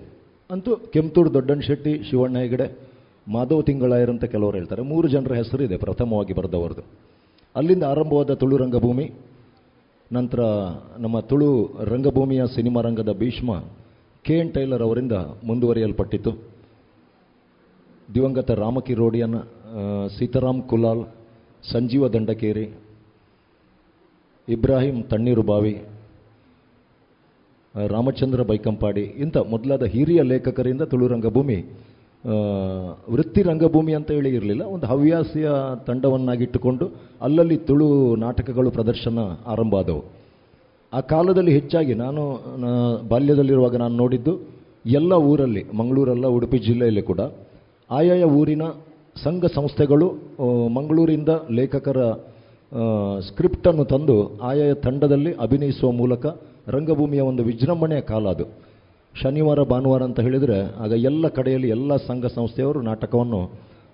[0.49, 2.68] ಅಂತೂ ಕೆಂಪೂರು ದೊಡ್ಡಣ್ಣ ಶೆಟ್ಟಿ, ಶಿವಣ್ಣ ಹೆಗಡೆ
[3.27, 4.81] ಮಾಧವ ತಿಂಗಳಾಯರ್ ಅಂತ ಕೆಲವರು ಹೇಳ್ತಾರೆ.
[4.81, 6.84] ಮೂರು ಜನರ ಹೆಸರು ಇದೆ ಪ್ರಥಮವಾಗಿ ಬರೆದವರದು.
[7.56, 9.06] ಅಲ್ಲಿಂದ ಆರಂಭವಾದ ತುಳು ರಂಗಭೂಮಿ,
[10.11, 10.41] ನಂತರ
[10.99, 11.49] ನಮ್ಮ ತುಳು
[11.84, 13.51] ರಂಗಭೂಮಿಯ ಸಿನಿಮಾ ರಂಗದ ಭೀಷ್ಮ
[14.25, 15.15] ಕೆ ಎನ್ ಟೈಲರ್ ಅವರಿಂದ
[15.49, 16.31] ಮುಂದುವರಿಯಲ್ಪಟ್ಟಿತು.
[18.09, 19.37] ದಿವಂಗತ ರಾಮಕಿರೋಡಿಯನ್
[20.15, 21.03] ಸೀತಾರಾಮ್ ಕುಲಾಲ್,
[21.63, 22.65] ಸಂಜೀವ ದಂಡಕೇರಿ,
[24.47, 25.73] ಇಬ್ರಾಹಿಂ ತಣ್ಣೀರು ಬಾವಿ
[27.75, 31.59] ರಾಮಚಂದ್ರ ಬೈಕಂಪಾಡಿ ಇಂಥ ಮೊದಲಾದ ಹಿರಿಯ ಲೇಖಕರಿಂದ ತುಳು ರಂಗಭೂಮಿ
[33.15, 35.49] ವೃತ್ತಿ ರಂಗಭೂಮಿ ಅಂತ ಹೇಳಿ ಇರಲಿಲ್ಲ, ಒಂದು ಹವ್ಯಾಸಿಯ
[35.87, 36.85] ತಂಡವನ್ನಾಗಿಟ್ಟುಕೊಂಡು
[37.25, 37.89] ಅಲ್ಲಲ್ಲಿ ತುಳು
[38.25, 39.19] ನಾಟಕಗಳು ಪ್ರದರ್ಶನ
[39.53, 40.01] ಆರಂಭ ಆದವು.
[40.93, 42.21] ಆ ಕಾಲದಲ್ಲಿ ಹೆಚ್ಚಾಗಿ ನಾನು
[43.09, 44.33] ಬಾಲ್ಯದಲ್ಲಿರುವಾಗ ನಾನು ನೋಡಿದ್ದು
[44.85, 47.21] ಎಲ್ಲ ಊರಲ್ಲಿ, ಮಂಗಳೂರಲ್ಲ, ಉಡುಪಿ ಜಿಲ್ಲೆಯಲ್ಲಿ ಕೂಡ,
[47.89, 48.63] ಆಯಾಯ ಊರಿನ
[49.23, 50.07] ಸಂಘ ಸಂಸ್ಥೆಗಳು
[50.69, 51.99] ಮಂಗಳೂರಿಂದ ಲೇಖಕರ
[53.27, 56.25] ಸ್ಕ್ರಿಪ್ಟನ್ನು ತಂದು ಆಯಾಯ ತಂಡದಲ್ಲಿ ಅಭಿನಯಿಸುವ ಮೂಲಕ
[56.67, 58.45] ರಂಗಭೂಮಿಯ ಒಂದು ವಿಜೃಂಭಣೆಯ ಕಾಲ ಅದು.
[59.21, 63.39] ಶನಿವಾರ, ಭಾನುವಾರ ಅಂತ ಹೇಳಿದರೆ ಆಗ ಎಲ್ಲ ಕಡೆಯಲ್ಲಿ ಎಲ್ಲ ಸಂಘ ಸಂಸ್ಥೆಯವರು ನಾಟಕವನ್ನು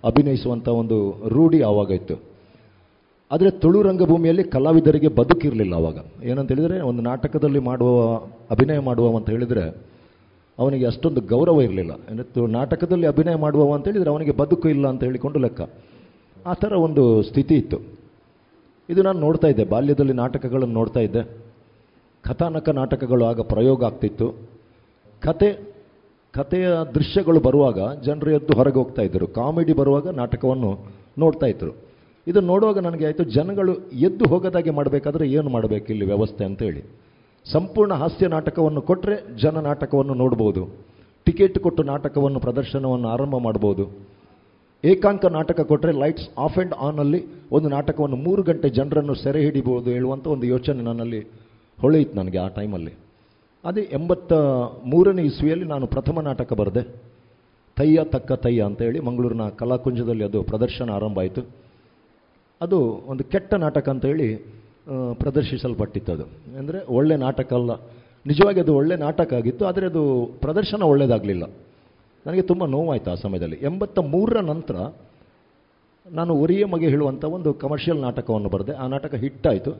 [0.04, 0.98] ಅಭಿನಯಿಸುವಂಥ ಒಂದು
[1.28, 2.16] ರೂಢಿ ಆವಾಗ ಇತ್ತು
[3.30, 5.98] ಆದರೆ ತುಳು ರಂಗಭೂಮಿಯಲ್ಲಿ ಕಲಾವಿದರಿಗೆ ಬದುಕಿರಲಿಲ್ಲ ಅವಾಗ.
[6.24, 8.16] ಏನಂತ ಹೇಳಿದರೆ ಒಂದು ನಾಟಕದಲ್ಲಿ ಮಾಡುವ,
[8.50, 9.86] ಅಭಿನಯ ಮಾಡುವ ಅಂತ ಹೇಳಿದರೆ
[10.58, 11.92] ಅವನಿಗೆ ಅಷ್ಟೊಂದು ಗೌರವ ಇರಲಿಲ್ಲ.
[11.92, 15.60] ಅಂದರೆ ನಾಟಕದಲ್ಲಿ ಅಭಿನಯ ಮಾಡುವವ ಅಂತ ಹೇಳಿದರೆ ಅವನಿಗೆ ಬದುಕು ಇಲ್ಲ ಅಂತ ಹೇಳಿಕೊಂಡು ಲೆಕ್ಕ.
[16.46, 17.78] ಆ ಥರ ಒಂದು ಸ್ಥಿತಿ ಇತ್ತು.
[18.88, 21.22] ಇದು ನಾನು ನೋಡ್ತಾ ಇದ್ದೆ, ಬಾಲ್ಯದಲ್ಲಿ ನಾಟಕಗಳನ್ನು ನೋಡ್ತಾ ಇದ್ದೆ.
[22.22, 24.34] ಕಥಾನಕ ನಾಟಕಗಳು ಆಗ ಪ್ರಯೋಗ ಆಗ್ತಿತ್ತು.
[25.20, 25.58] ಕತೆ
[26.32, 29.26] ಕಥೆಯ ದೃಶ್ಯಗಳು ಬರುವಾಗ ಜನರು ಎದ್ದು ಹೊರಗೆ ಹೋಗ್ತಾ ಇದ್ದರು.
[29.26, 30.78] ಕಾಮಿಡಿ ಬರುವಾಗ ನಾಟಕವನ್ನು
[31.18, 31.85] ನೋಡ್ತಾ ಇದ್ರು.
[32.26, 36.82] ಇದನ್ನು ನೋಡುವಾಗ ನನಗೆ ಆಯಿತು, ಜನಗಳು ಎದ್ದು ಹೋಗದಾಗೆ ಮಾಡಬೇಕಾದ್ರೆ ಏನು ಮಾಡಬೇಕು ಇಲ್ಲಿ ವ್ಯವಸ್ಥೆ ಅಂತೇಳಿ.
[37.52, 40.62] ಸಂಪೂರ್ಣ ಹಾಸ್ಯ ನಾಟಕವನ್ನು ಕೊಟ್ಟರೆ ಜನ ನಾಟಕವನ್ನು ನೋಡ್ಬೋದು.
[41.24, 44.16] ಟಿಕೆಟ್ ಕೊಟ್ಟು ನಾಟಕವನ್ನು, ಪ್ರದರ್ಶನವನ್ನು ಆರಂಭ ಮಾಡ್ಬೋದು.
[44.84, 50.26] ಏಕಾಂಕ ನಾಟಕ ಕೊಟ್ಟರೆ ಲೈಟ್ಸ್ ಆಫ್ ಆ್ಯಂಡ್ ಆನಲ್ಲಿ ಒಂದು ನಾಟಕವನ್ನು ಮೂರು ಗಂಟೆ ಜನರನ್ನು ಸೆರೆ ಹಿಡಿಬೋದು ಹೇಳುವಂಥ
[50.26, 51.20] ಒಂದು ಯೋಚನೆ ನನ್ನಲ್ಲಿ
[51.80, 52.92] ಹೊಳೆಯಿತು ನನಗೆ ಆ ಟೈಮಲ್ಲಿ.
[53.64, 54.32] ಅದೇ ಎಂಬತ್ತ
[54.84, 56.82] ಮೂರನೇ ಇಸ್ವಿಯಲ್ಲಿ ನಾನು ಪ್ರಥಮ ನಾಟಕ ಬರೆದೆ.
[57.76, 61.65] ತಯ್ಯ ತಕ್ಕ ತಯ್ಯ ಅಂತ ಹೇಳಿ ಮಂಗಳೂರಿನ ಕಲಾಕುಂಜದಲ್ಲಿ ಅದು ಪ್ರದರ್ಶನ ಆರಂಭ ಆಯಿತು.
[62.60, 62.78] ಅದು
[63.12, 64.28] ಒಂದು ಕೆಟ್ಟ ನಾಟಕ ಅಂತ ಹೇಳಿ
[65.20, 66.26] ಪ್ರದರ್ಶಿಸಲ್ಪಟ್ಟಿತ್ತು ಅದು
[66.58, 67.72] ಅಂದರೆ ಒಳ್ಳೆ ನಾಟಕ ಅಲ್ಲ.
[68.26, 70.02] ನಿಜವಾಗಿ ಅದು ಒಳ್ಳೆ ನಾಟಕ ಆಗಿತ್ತು, ಆದರೆ ಅದು
[70.44, 71.44] ಪ್ರದರ್ಶನ ಒಳ್ಳೆಯದಾಗಲಿಲ್ಲ
[72.26, 73.58] ನನಗೆ ತುಂಬ ನೋವಾಯಿತು ಆ ಸಮಯದಲ್ಲಿ.
[73.68, 74.76] ಎಂಬತ್ತ ಮೂರರ ನಂತರ
[76.06, 78.74] ನಾನು ಒರಿಯ ಮಗೆ ಹೇಳುವಂಥ ಒಂದು ಕಮರ್ಷಿಯಲ್ ನಾಟಕವನ್ನು ಬರೆದೆ.
[78.82, 79.72] ಆ ನಾಟಕ ಹಿಟ್ಟಾಯಿತು.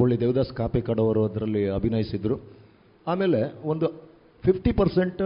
[0.00, 2.36] ಬಳ್ಳಿ ದೇವದಾಸ್ ಕಾಫಿ ಕಡವರು ಅದರಲ್ಲಿ ಅಭಿನಯಿಸಿದರು.
[3.06, 3.40] ಆಮೇಲೆ
[3.72, 3.86] ಒಂದು
[4.44, 5.22] ಫಿಫ್ಟಿ ಪರ್ಸೆಂಟ್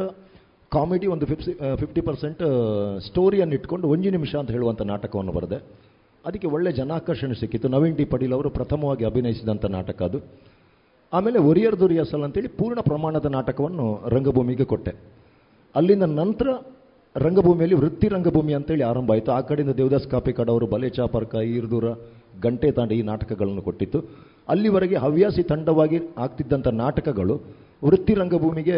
[0.75, 2.43] ಕಾಮಿಡಿ ಒಂದು ಫಿಫ್ಟಿ ಫಿಫ್ಟಿ ಪರ್ಸೆಂಟ್
[3.07, 5.59] ಸ್ಟೋರಿಯನ್ನು ಇಟ್ಕೊಂಡು ಒಂದು ನಿಮಿಷ ಅಂತ ಹೇಳುವಂಥ ನಾಟಕವನ್ನು ಬರೆದೆ.
[6.25, 7.69] ಅದಕ್ಕೆ ಒಳ್ಳೆ ಜನಾಕರ್ಷಣೆ ಸಿಕ್ಕಿತ್ತು.
[7.69, 10.19] ನವೀನ್ ಡಿ ಪಟೀಲ್ ಅವರು ಪ್ರಥಮವಾಗಿ ಅಭಿನಯಿಸಿದಂಥ ನಾಟಕ ಅದು.
[11.13, 14.93] ಆಮೇಲೆ ಒರಿಯರ್ ದುರಿಯಸಲ್ ಅಂತೇಳಿ ಪೂರ್ಣ ಪ್ರಮಾಣದ ನಾಟಕವನ್ನು ರಂಗಭೂಮಿಗೆ ಕೊಟ್ಟೆ.
[15.75, 16.49] ಅಲ್ಲಿಂದ ನಂತರ
[17.17, 19.31] ರಂಗಭೂಮಿಯಲ್ಲಿ ವೃತ್ತಿ ರಂಗಭೂಮಿ ಅಂತೇಳಿ ಆರಂಭ ಆಯಿತು.
[19.33, 21.87] ಆ ಕಡೆಯಿಂದ ದೇವದಾಸ್ ಕಾಪಿಕಾಡ್ ಅವರು, ಬಲೆ ಚಾಪರ್ಕ, ಈರ್ದೂರ,
[22.43, 24.01] ಗಂಟೆ ತಾಂಡ ಈ ನಾಟಕಗಳನ್ನು ಕೊಟ್ಟಿತ್ತು.
[24.49, 27.41] ಅಲ್ಲಿವರೆಗೆ ಹವ್ಯಾಸಿ ತಂಡವಾಗಿ ಆಗ್ತಿದ್ದಂಥ ನಾಟಕಗಳು
[27.85, 28.77] ವೃತ್ತಿ ರಂಗಭೂಮಿಗೆ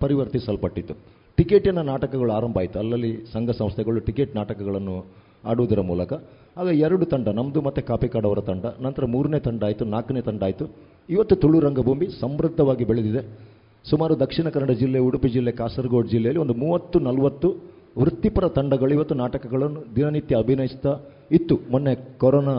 [0.00, 0.94] ಪರಿವರ್ತಿಸಲ್ಪಟ್ಟಿತ್ತು.
[1.36, 2.78] ಟಿಕೆಟಿನ ನಾಟಕಗಳು ಆರಂಭ ಆಯಿತು.
[2.78, 5.06] ಅಲ್ಲಲ್ಲಿ ಸಂಘ ಸಂಸ್ಥೆಗಳು ಟಿಕೆಟ್ ನಾಟಕಗಳನ್ನು
[5.44, 6.12] ಆಡುವುದರ ಮೂಲಕ.
[6.56, 8.64] ಆಗ ಎರಡು ತಂಡ ನಮ್ಮದು ಮತ್ತು ಕಾಪಿಕಾಡ್ ಅವರ ತಂಡ.
[8.80, 10.64] ನಂತರ ಮೂರನೇ ತಂಡ ಆಯಿತು, ನಾಲ್ಕನೇ ತಂಡ ಆಯಿತು.
[11.10, 13.22] ಇವತ್ತು ತುಳು ರಂಗಭೂಮಿ ಸಮೃದ್ಧವಾಗಿ ಬೆಳೆದಿದೆ.
[13.90, 17.48] ಸುಮಾರು ದಕ್ಷಿಣ ಕನ್ನಡ ಜಿಲ್ಲೆ, ಉಡುಪಿ ಜಿಲ್ಲೆ, ಕಾಸರಗೋಡು ಜಿಲ್ಲೆಯಲ್ಲಿ ಒಂದು ಮೂವತ್ತು, ನಲವತ್ತು
[17.98, 20.98] ವೃತ್ತಿಪರ ತಂಡಗಳು ಇವತ್ತು ನಾಟಕಗಳನ್ನು ದಿನನಿತ್ಯ ಅಭಿನಯಿಸ್ತಾ
[21.30, 21.60] ಇತ್ತು.
[21.70, 22.56] ಮೊನ್ನೆ ಕೊರೋನಾ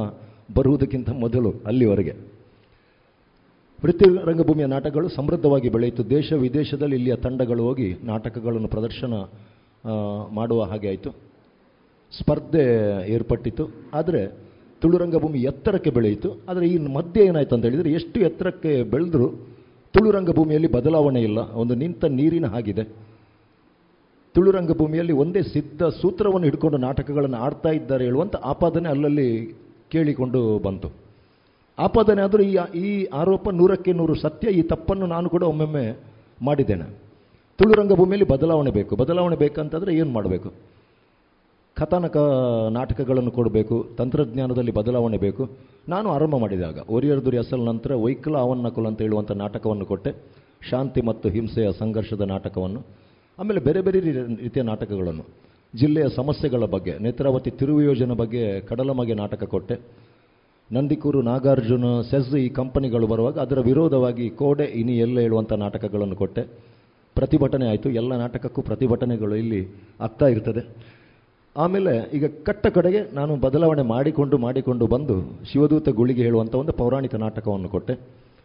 [0.56, 2.14] ಬರುವುದಕ್ಕಿಂತ ಮೊದಲು ಅಲ್ಲಿವರೆಗೆ.
[3.84, 6.10] ವೃತ್ತಿ ರಂಗಭೂಮಿಯ ನಾಟಕಗಳು ಸಮೃದ್ಧವಾಗಿ ಬೆಳೆಯಿತು.
[6.10, 9.14] ದೇಶ ವಿದೇಶದಲ್ಲಿ ಇಲ್ಲಿಯ ತಂಡಗಳು ಹೋಗಿ ನಾಟಕಗಳನ್ನು ಪ್ರದರ್ಶನ
[10.34, 11.10] ಮಾಡುವ ಹಾಗೆ ಆಯಿತು.
[12.19, 12.64] ಸ್ಪರ್ಧೆ
[13.14, 13.64] ಏರ್ಪಟ್ಟಿತ್ತು
[13.94, 14.22] ಆದರೆ
[14.82, 16.30] ತುಳು ರಂಗಭೂಮಿ ಎತ್ತರಕ್ಕೆ ಬೆಳೆಯಿತು.
[16.49, 19.28] ಆದರೆ ಈ ಮಧ್ಯೆ ಏನಾಯಿತು ಅಂತ ಹೇಳಿದರೆ ಎಷ್ಟು ಎತ್ತರಕ್ಕೆ ಬೆಳೆದರೂ
[19.94, 21.40] ತುಳು ರಂಗಭೂಮಿಯಲ್ಲಿ ಬದಲಾವಣೆ ಇಲ್ಲ.
[21.52, 22.84] ಒಂದು ನಿಂತ ನೀರಿನ ಹಾಗಿದೆ.
[24.36, 29.30] ತುಳು ರಂಗಭೂಮಿಯಲ್ಲಿ ಒಂದೇ ಸಿದ್ಧ ಸೂತ್ರವನ್ನು ಹಿಡ್ಕೊಂಡು ನಾಟಕಗಳನ್ನು ಆಡ್ತಾ ಇದ್ದಾರೆ ಹೇಳುವಂಥ ಆಪಾದನೆ ಅಲ್ಲಲ್ಲಿ
[29.91, 30.89] ಕೇಳಿಕೊಂಡು ಬಂತು.
[31.80, 35.97] ಆಪಾದನೆ ಆದರೂ ಈ ಈ ಆರೋಪ ನೂರಕ್ಕೆ ನೂರು ಸತ್ಯ, ಈ ತಪ್ಪನ್ನು ನಾನು ಕೂಡ ಒಮ್ಮೊಮ್ಮೆ
[36.41, 36.88] ಮಾಡಿದ್ದೇನೆ.
[37.57, 38.95] ತುಳು ರಂಗಭೂಮಿಯಲ್ಲಿ ಬದಲಾವಣೆ ಬೇಕು.
[38.95, 40.53] ಬದಲಾವಣೆ ಬೇಕಂತಂದರೆ ಏನು ಮಾಡಬೇಕು?
[41.76, 42.18] ಕಥಾನಕ
[42.69, 45.49] ನಾಟಕಗಳನ್ನು ಕೊಡಬೇಕು, ತಂತ್ರಜ್ಞಾನದಲ್ಲಿ ಬದಲಾವಣೆ ಬೇಕು.
[45.89, 50.11] ನಾನು ಆರಂಭ ಮಾಡಿದಾಗ ಒರಿಯರ್ದುರಿ ಅಸಲ್ ನಂತರ ವೈಕಲ ಅವನ್ನಕುಲ್ ಅಂತ ಹೇಳುವಂಥ ನಾಟಕವನ್ನು ಕೊಟ್ಟೆ.
[50.69, 52.81] ಶಾಂತಿ ಮತ್ತು ಹಿಂಸೆಯ ಸಂಘರ್ಷದ ನಾಟಕವನ್ನು.
[53.39, 55.23] ಆಮೇಲೆ ಬೇರೆ ಬೇರೆ ರೀತಿಯ ನಾಟಕಗಳನ್ನು.
[55.76, 59.80] ಜಿಲ್ಲೆಯ ಸಮಸ್ಯೆಗಳ ಬಗ್ಗೆ, ನೇತ್ರಾವತಿ ತಿರುವು ಯೋಜನೆ ಬಗ್ಗೆ ಕಡಲಮಗೆ ನಾಟಕ ಕೊಟ್ಟೆ.
[60.72, 66.41] ನಂದಿಕೂರು ನಾಗಾರ್ಜುನ ಸೆಸ್ ಈ ಕಂಪನಿಗಳು ಬರುವಾಗ ಅದರ ವಿರೋಧವಾಗಿ ಕೋಡೆ ಇನಿ ಎಲ್ಲ ಹೇಳುವಂಥ ನಾಟಕಗಳನ್ನು ಕೊಟ್ಟೆ.
[67.15, 67.89] ಪ್ರತಿಭಟನೆ ಆಯಿತು.
[67.89, 69.68] ಎಲ್ಲ ನಾಟಕಕ್ಕೂ ಪ್ರತಿಭಟನೆಗಳು ಇಲ್ಲಿ
[70.02, 70.76] ಆಗ್ತಾ ಇರ್ತದೆ.
[71.57, 77.69] ಆಮೇಲೆ ಈಗ ಕಟ್ಟ ಕಡೆಗೆ ನಾನು ಬದಲಾವಣೆ ಮಾಡಿಕೊಂಡು ಮಾಡಿಕೊಂಡು ಬಂದು ಶಿವದೂತ ಗುಳಿಗೆ ಹೇಳುವಂಥ ಒಂದು ಪೌರಾಣಿಕ ನಾಟಕವನ್ನು
[77.69, 77.99] ಕೊಟ್ಟೆ.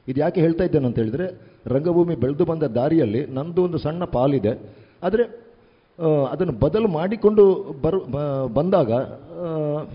[0.08, 4.58] ಇದು ಯಾಕೆ ಹೇಳ್ತಾ ಇದ್ದೇನೆ ಅಂತ ಹೇಳಿದರೆ, ರಂಗಭೂಮಿ ಬೆಳೆದು ಬಂದ ದಾರಿಯಲ್ಲಿ ನಂದು ಒಂದು ಸಣ್ಣ ಪಾಲಿದೆ.
[5.02, 5.51] ಆದರೆ
[6.32, 7.42] ಅದನ್ನು ಬದಲು ಮಾಡಿಕೊಂಡು
[7.82, 7.98] ಬರು
[8.58, 8.92] ಬಂದಾಗ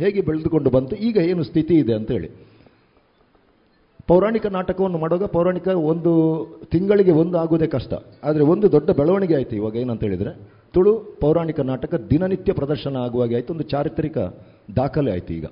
[0.01, 2.29] ಹೇಗೆ ಬೆಳೆದುಕೊಂಡು ಬಂತು, ಈಗ ಏನು ಸ್ಥಿತಿ ಇದೆ ಅಂತೇಳಿ.
[4.09, 6.11] ಪೌರಾಣಿಕ ನಾಟಕವನ್ನು ಮಾಡುವಾಗ ಪೌರಾಣಿಕ ಒಂದು
[6.73, 7.93] ತಿಂಗಳಿಗೆ ಒಂದು ಆಗೋದೇ ಕಷ್ಟ.
[8.27, 10.31] ಆದರೆ ಒಂದು ದೊಡ್ಡ ಬೆಳವಣಿಗೆ ಆಯಿತು ಇವಾಗ ಏನಂತ ಹೇಳಿದರೆ
[10.75, 10.93] ತುಳು
[11.23, 14.17] ಪೌರಾಣಿಕ ನಾಟಕ ದಿನನಿತ್ಯ ಪ್ರದರ್ಶನ ಆಗುವಾಗೆ ಆಯಿತು, ಒಂದು ಚಾರಿತ್ರಿಕ
[14.79, 15.47] ದಾಖಲೆ ಆಯಿತು ಈಗ.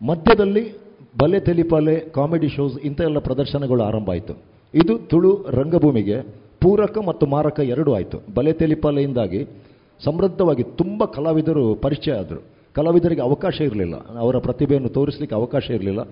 [0.00, 0.64] ಮಧ್ಯದಲ್ಲಿ
[1.20, 4.34] ಬಲೆ ತೆಲಿಪಾಲೆ, ಕಾಮಿಡಿ ಶೋಸ್ ಇಂಥ ಎಲ್ಲ ಪ್ರದರ್ಶನಗಳು ಆರಂಭ ಆಯಿತು.
[4.74, 6.18] ಇದು ತುಳು ರಂಗಭೂಮಿಗೆ
[6.60, 8.18] ಪೂರಕ ಮತ್ತು ಮಾರಕ ಎರಡೂ ಆಯಿತು.
[8.34, 9.46] ಬಲೆ ತೆಲಿಪಾಲೆಯಿಂದಾಗಿ
[10.04, 12.44] ಸಮೃದ್ಧವಾಗಿ ತುಂಬ ಕಲಾವಿದರು ಪರಿಚಯ ಆದರು.
[12.74, 13.94] ಕಲಾವಿದರಿಗೆ ಅವಕಾಶ ಇರಲಿಲ್ಲ.
[14.18, 16.08] ಅವರ ಪ್ರತಿಭೆಯನ್ನು ತೋರಿಸಲಿಕ್ಕೆ ಅವಕಾಶ ಇರಲಿಲ್ಲ.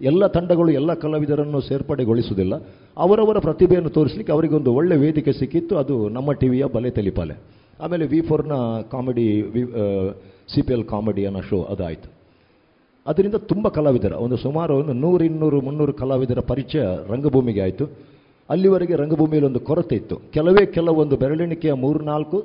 [0.00, 2.56] ಎಲ್ಲ ತಂಡಗಳು, ಎಲ್ಲ ಕಲಾವಿದರನ್ನು ಸೇರ್ಪಡೆಗೊಳಿಸುವುದಿಲ್ಲ.
[2.96, 5.76] ಅವರವರ ಪ್ರತಿಭೆಯನ್ನು ತೋರಿಸಲಿಕ್ಕೆ ಅವರಿಗೊಂದು ಒಳ್ಳೆ ವೇದಿಕೆ ಸಿಕ್ಕಿತ್ತು.
[5.76, 7.34] ಅದು ನಮ್ಮ ಟಿವಿಯ ಬಲೆ ತೆಲಿಪಾಲೆ.
[7.80, 8.52] ಆಮೇಲೆ V ಫೋರ್ನ
[8.90, 9.62] comedy, V
[10.54, 12.12] C P L comedy ಅನ್ನೋ ಶೋ ಅದಾಯಿತು.
[13.06, 18.17] ಅದರಿಂದ ತುಂಬ ಕಲಾವಿದರ, ಒಂದು ಸುಮಾರು ಒಂದು ನೂರು, ಇನ್ನೂರು, ಮುನ್ನೂರು ಕಲಾವಿದರ ಪರಿಚಯ ರಂಗಭೂಮಿಗೆ ಆಯಿತು.
[18.50, 20.16] ಅಲ್ಲಿವರೆಗೆ ರಂಗಭೂಮಿಯಲ್ಲಿ ಒಂದು ಕೊರತೆ ಇತ್ತು.
[20.16, 22.38] ಕೆಲವೇ ಕೆಲವೊಂದು ಬೆರಳೆಣಿಕೆಯ ಮೂರು ನಾಲ್ಕು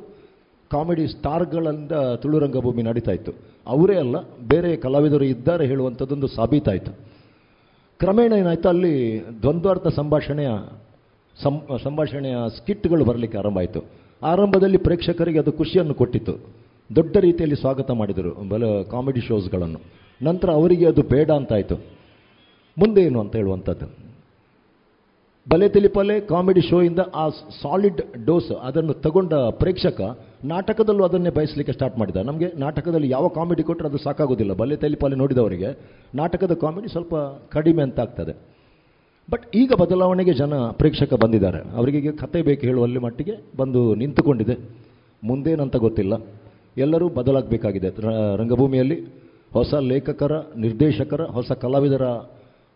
[0.71, 3.31] ಕಾಮಿಡಿ ಸ್ಟಾರ್ಗಳಿಂದ ತುಳು ರಂಗಭೂಮಿ ನಡೀತಾ ಇತ್ತು.
[3.67, 4.15] ಅವರೇ ಅಲ್ಲ,
[4.47, 6.91] ಬೇರೆ ಕಲಾವಿದರು ಇದ್ದಾರೆ ಹೇಳುವಂಥದ್ದೊಂದು ಸಾಬೀತಾಯಿತು
[7.99, 10.47] ಕ್ರಮೇಣ ಏನಾಯಿತು, ಅಲ್ಲಿ ದ್ವಂದ್ವಾರ್ಥ ಸಂಭಾಷಣೆಯ
[11.83, 13.85] ಸಂಭಾಷಣೆಯ ಸ್ಕಿಟ್ಗಳು ಬರಲಿಕ್ಕೆ ಆರಂಭ ಆಯಿತು.
[14.23, 16.33] ಆರಂಭದಲ್ಲಿ ಪ್ರೇಕ್ಷಕರಿಗೆ ಅದು ಖುಷಿಯನ್ನು ಕೊಟ್ಟಿತ್ತು.
[16.95, 19.79] ದೊಡ್ಡ ರೀತಿಯಲ್ಲಿ ಸ್ವಾಗತ ಮಾಡಿದರು, ಬಲ, ಕಾಮಿಡಿ ಶೋಸ್ಗಳನ್ನು.
[20.23, 21.75] ನಂತರ ಅವರಿಗೆ ಅದು ಬೇಡ ಅಂತಾಯಿತು
[22.77, 24.02] ಮುಂದೆ ಏನು ಅಂತ ಹೇಳುವಂಥದ್ದು?
[25.49, 32.15] ಬಲೆ ತಿಳಿಪಲೆ ಕಾಮಿಡಿ ಶೋಯಿಂದ ಆ ಸಾಲಿಡ್ ಡೋಸ್ ಅದನ್ನು ತಗೊಂಡ ಪ್ರೇಕ್ಷಕ ನಾಟಕದಲ್ಲೂ ಅದನ್ನೇ ಬಯಸಲಿಕ್ಕೆ ಸ್ಟಾರ್ಟ್ ಮಾಡಿದ.
[32.15, 34.53] ನಮಗೆ ನಾಟಕದಲ್ಲಿ ಯಾವ ಕಾಮಿಡಿ ಕೊಟ್ಟರೆ ಅದು ಸಾಕಾಗೋದಿಲ್ಲ.
[34.53, 35.67] ಬಲೆ ತಲಿಪಾಲೆ ನೋಡಿದವರಿಗೆ
[36.15, 37.15] ನಾಟಕದ ಕಾಮಿಡಿ ಸ್ವಲ್ಪ
[37.49, 38.37] ಕಡಿಮೆ ಅಂತ ಆಗ್ತದೆ.
[39.31, 41.75] ಬಟ್ ಈಗ ಬದಲಾವಣೆಗೆ ಜನ ಪ್ರೇಕ್ಷಕ ಬಂದಿದ್ದಾರೆ.
[41.75, 44.69] ಅವರಿಗೆ ಕತೆ ಬೇಕು ಹೇಳುವಲ್ಲಿ ಮಟ್ಟಿಗೆ ಬಂದು ನಿಂತುಕೊಂಡಿದೆ.
[45.23, 46.13] ಮುಂದೇನಂತ ಗೊತ್ತಿಲ್ಲ.
[46.77, 47.89] ಎಲ್ಲರೂ ಬದಲಾಗಬೇಕಾಗಿದೆ.
[48.37, 49.01] ರಂಗಭೂಮಿಯಲ್ಲಿ
[49.53, 52.03] ಹೊಸ ಲೇಖಕರ, ನಿರ್ದೇಶಕರ, ಹೊಸ ಕಲಾವಿದರ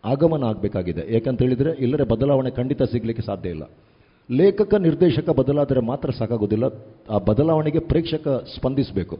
[0.04, 1.14] ಆಗಮನ ಆಗಬೇಕಾಗಿದೆ.
[1.14, 3.70] ಯಾಕಂತ ಹೇಳಿದರೆ, ಇಲ್ಲರೆ ಬದಲಾವಣೆ ಖಂಡಿತ ಸಿಗಲಿಕ್ಕೆ ಸಾಧ್ಯ ಇಲ್ಲ.
[4.30, 6.64] ಲೇಖಕ, ನಿರ್ದೇಶಕ ಬದಲಾದರೆ ಮಾತ್ರ ಸಾಕಾಗೋದಿಲ್ಲ.
[7.10, 9.18] ಆ ಬದಲಾವಣೆಗೆ ಪ್ರೇಕ್ಷಕ ಸ್ಪಂದಿಸಬೇಕು.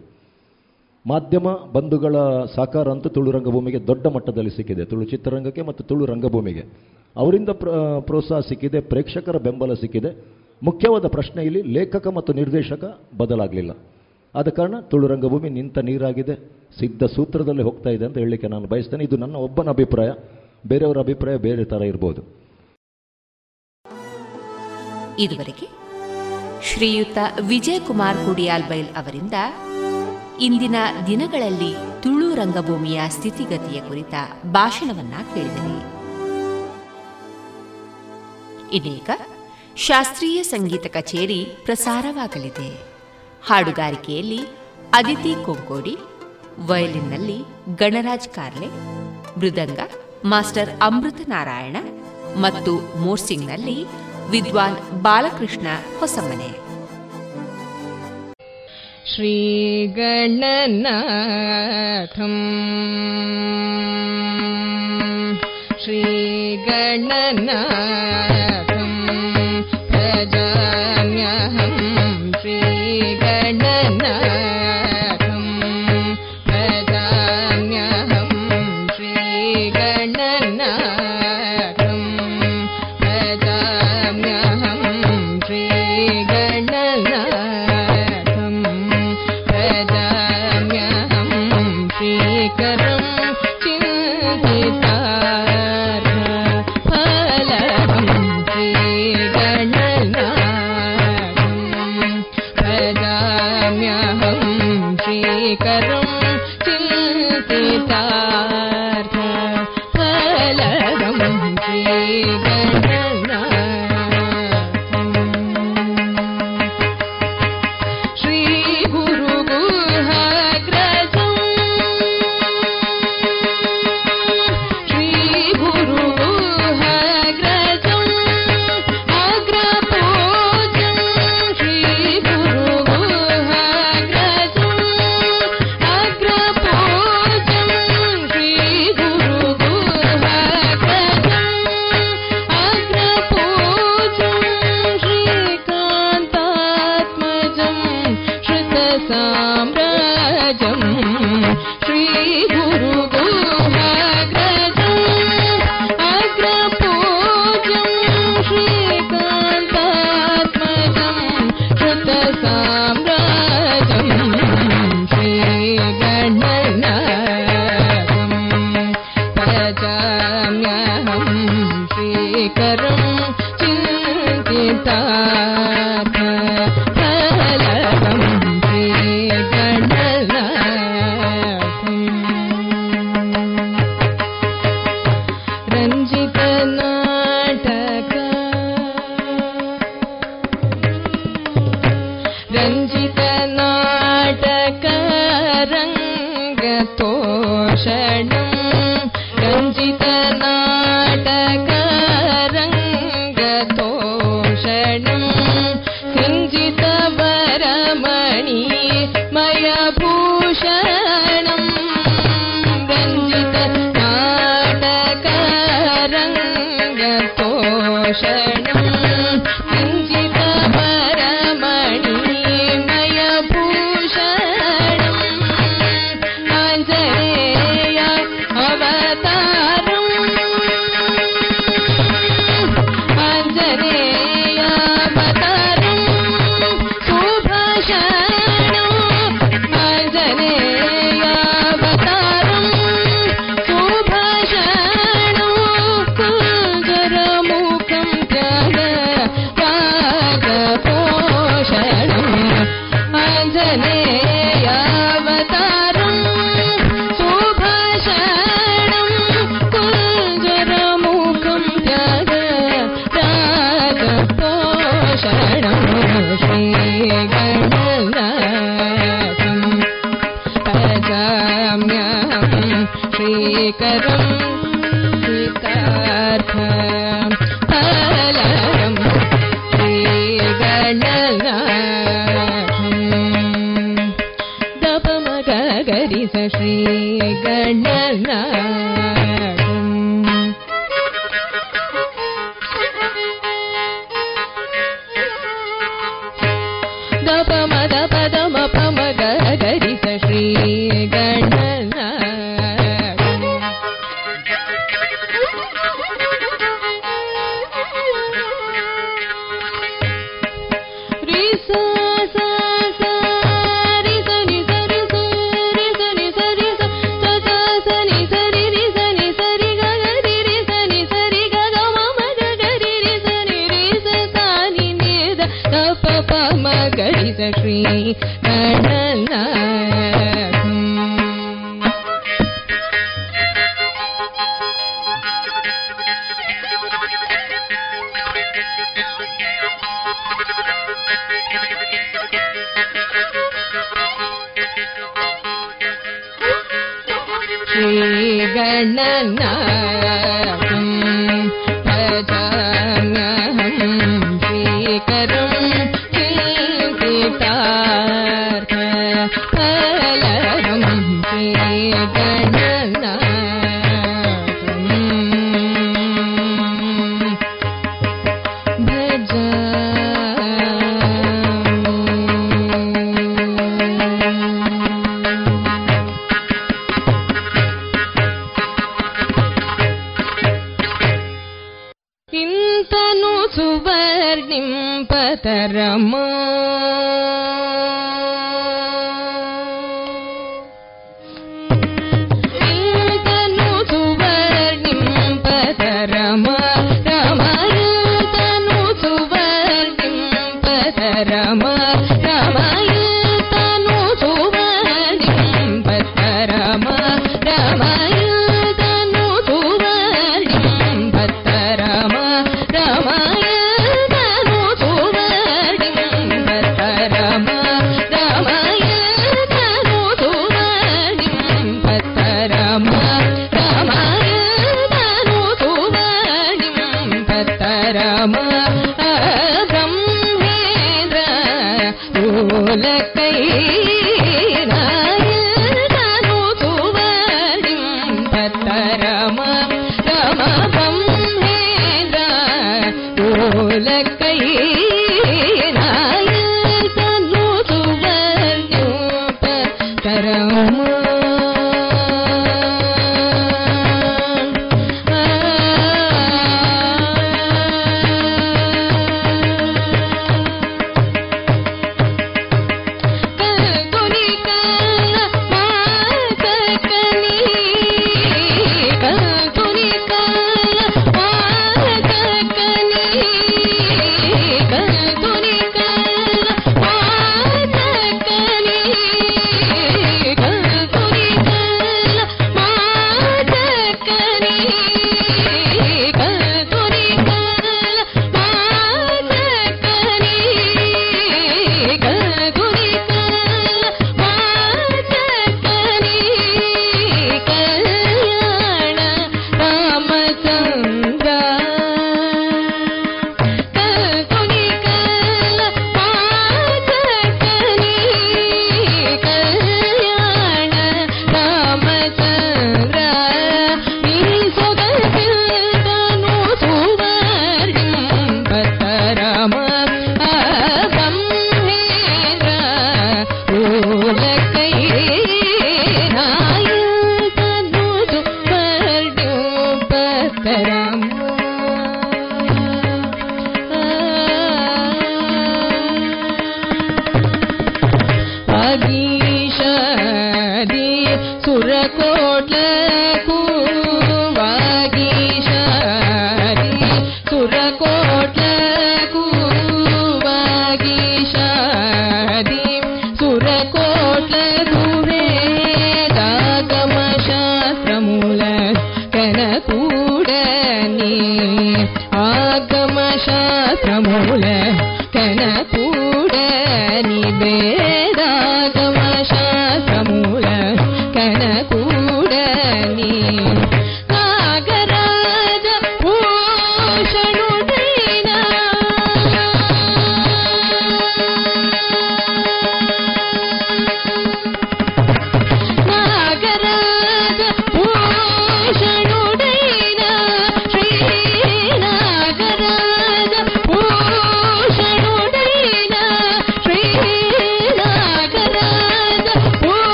[1.06, 2.16] ಮಾಧ್ಯಮ ಬಂಧುಗಳ
[2.54, 4.84] ಸಾಕಾರ ಅಂತೂ ತುಳು ರಂಗಭೂಮಿಗೆ ದೊಡ್ಡ ಮಟ್ಟದಲ್ಲಿ ಸಿಕ್ಕಿದೆ.
[4.84, 6.64] ತುಳು ಚಿತ್ರರಂಗಕ್ಕೆ ಮತ್ತು ತುಳು ರಂಗಭೂಮಿಗೆ.
[7.16, 7.68] ಅವರಿಂದ ಪ್ರ,
[8.00, 10.24] ಪ್ರೋತ್ಸಾಹ ಸಿಕ್ಕಿದೆ, ಪ್ರೇಕ್ಷಕರ ಬೆಂಬಲ ಸಿಕ್ಕಿದೆ.
[10.62, 13.70] ಮುಖ್ಯವಾದ ಪ್ರಶ್ನೆ ಇಲ್ಲಿ, ಲೇಖಕ ಮತ್ತು ನಿರ್ದೇಶಕ ಬದಲಾಗಲಿಲ್ಲ.
[14.34, 16.34] ಆದ ಕಾರಣ ತುಳು ರಂಗಭೂಮಿ ನಿಂತ ನೀರಾಗಿದೆ.
[16.78, 19.04] ಸಿದ್ಧ ಸೂತ್ರದಲ್ಲಿ ಹೋಗ್ತಾ ಇದೆ ಅಂತ ಹೇಳಲಿಕ್ಕೆ ನಾನು ಬಯಸ್ತೇನೆ.
[19.04, 20.10] ಇದು ನನ್ನ ಒಬ್ಬನ ಅಭಿಪ್ರಾಯ.
[20.66, 22.22] ಬೇರೆಯವರ ಅಭಿಪ್ರಾಯ ಬೇರೆ ಥರ ಇರ್ಬೋದು.
[25.18, 25.66] ಇದುವರೆಗೆ
[26.64, 27.18] ಶ್ರೀಯುತ
[27.48, 29.32] ವಿಜಯಕುಮಾರ್ ಕುಡಿಯಾಲ್ ಬೈಲ್ ಅವರಿಂದ
[30.40, 30.76] ಇಂದಿನ
[31.06, 34.14] ದಿನಗಳಲ್ಲಿ ತುಳು ರಂಗಭೂಮಿಯ ಸ್ಥಿತಿಗತಿಯ ಕುರಿತ
[34.46, 35.98] ಭಾಷಣವನ್ನ ಕೇಳಿದರೆ
[38.72, 39.10] ಇದೀಗ
[39.76, 42.70] ಶಾಸ್ತ್ರೀಯ ಸಂಗೀತ ಕಚೇರಿ ಪ್ರಸಾರವಾಗಲಿದೆ.
[43.46, 44.40] ಹಾಡುಗಾರಿಕೆಯಲ್ಲಿ
[44.94, 45.96] ಅದಿತಿ ಕೊಂಕೋಡಿ,
[46.66, 47.38] ವಯಲಿನ್ನಲ್ಲಿ
[47.76, 48.68] ಗಣರಾಜ್ ಕಾರ್ಲೆ,
[49.40, 49.78] ಮೃದಂಗ
[50.25, 51.77] ಮಾಸ್ಟರ್ ಅಮೃತ ನಾರಾಯಣ
[52.37, 53.77] ಮತ್ತು ಮೋರ್ಸಿಂಗ್ನಲ್ಲಿ
[54.31, 55.67] ವಿದ್ವಾನ್ ಬಾಲಕೃಷ್ಣ
[55.99, 56.51] ಹೊಸಮನೆ
[60.55, 62.39] श्रीगणनाथम्
[66.93, 68.36] श्रीगणनाथम्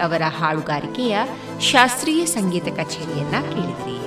[0.00, 1.18] ಅವರ ಹಾಡುಗಾರಿಕೆಯ
[1.60, 4.00] ಶಾಸ್ತ್ರೀಯ ಸಂಗೀತ ಕಚೇರಿಯನ್ನ ಕೇಳಿದ್ರಿ.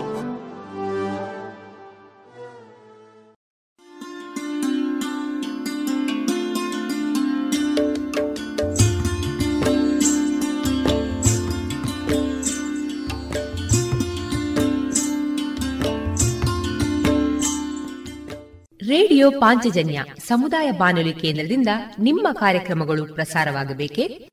[18.88, 21.68] ರೇಡಿಯೋ ಪಾಂಚಜನ್ಯ ಸಮುದಾಯ ಬಾನುಲಿ ಕೇಂದ್ರದಿಂದ
[22.00, 24.33] ನಿಮ್ಮ ಕಾರ್ಯಕ್ರಮಗಳು ಪ್ರಸಾರವಾಗಬೇಕೆ?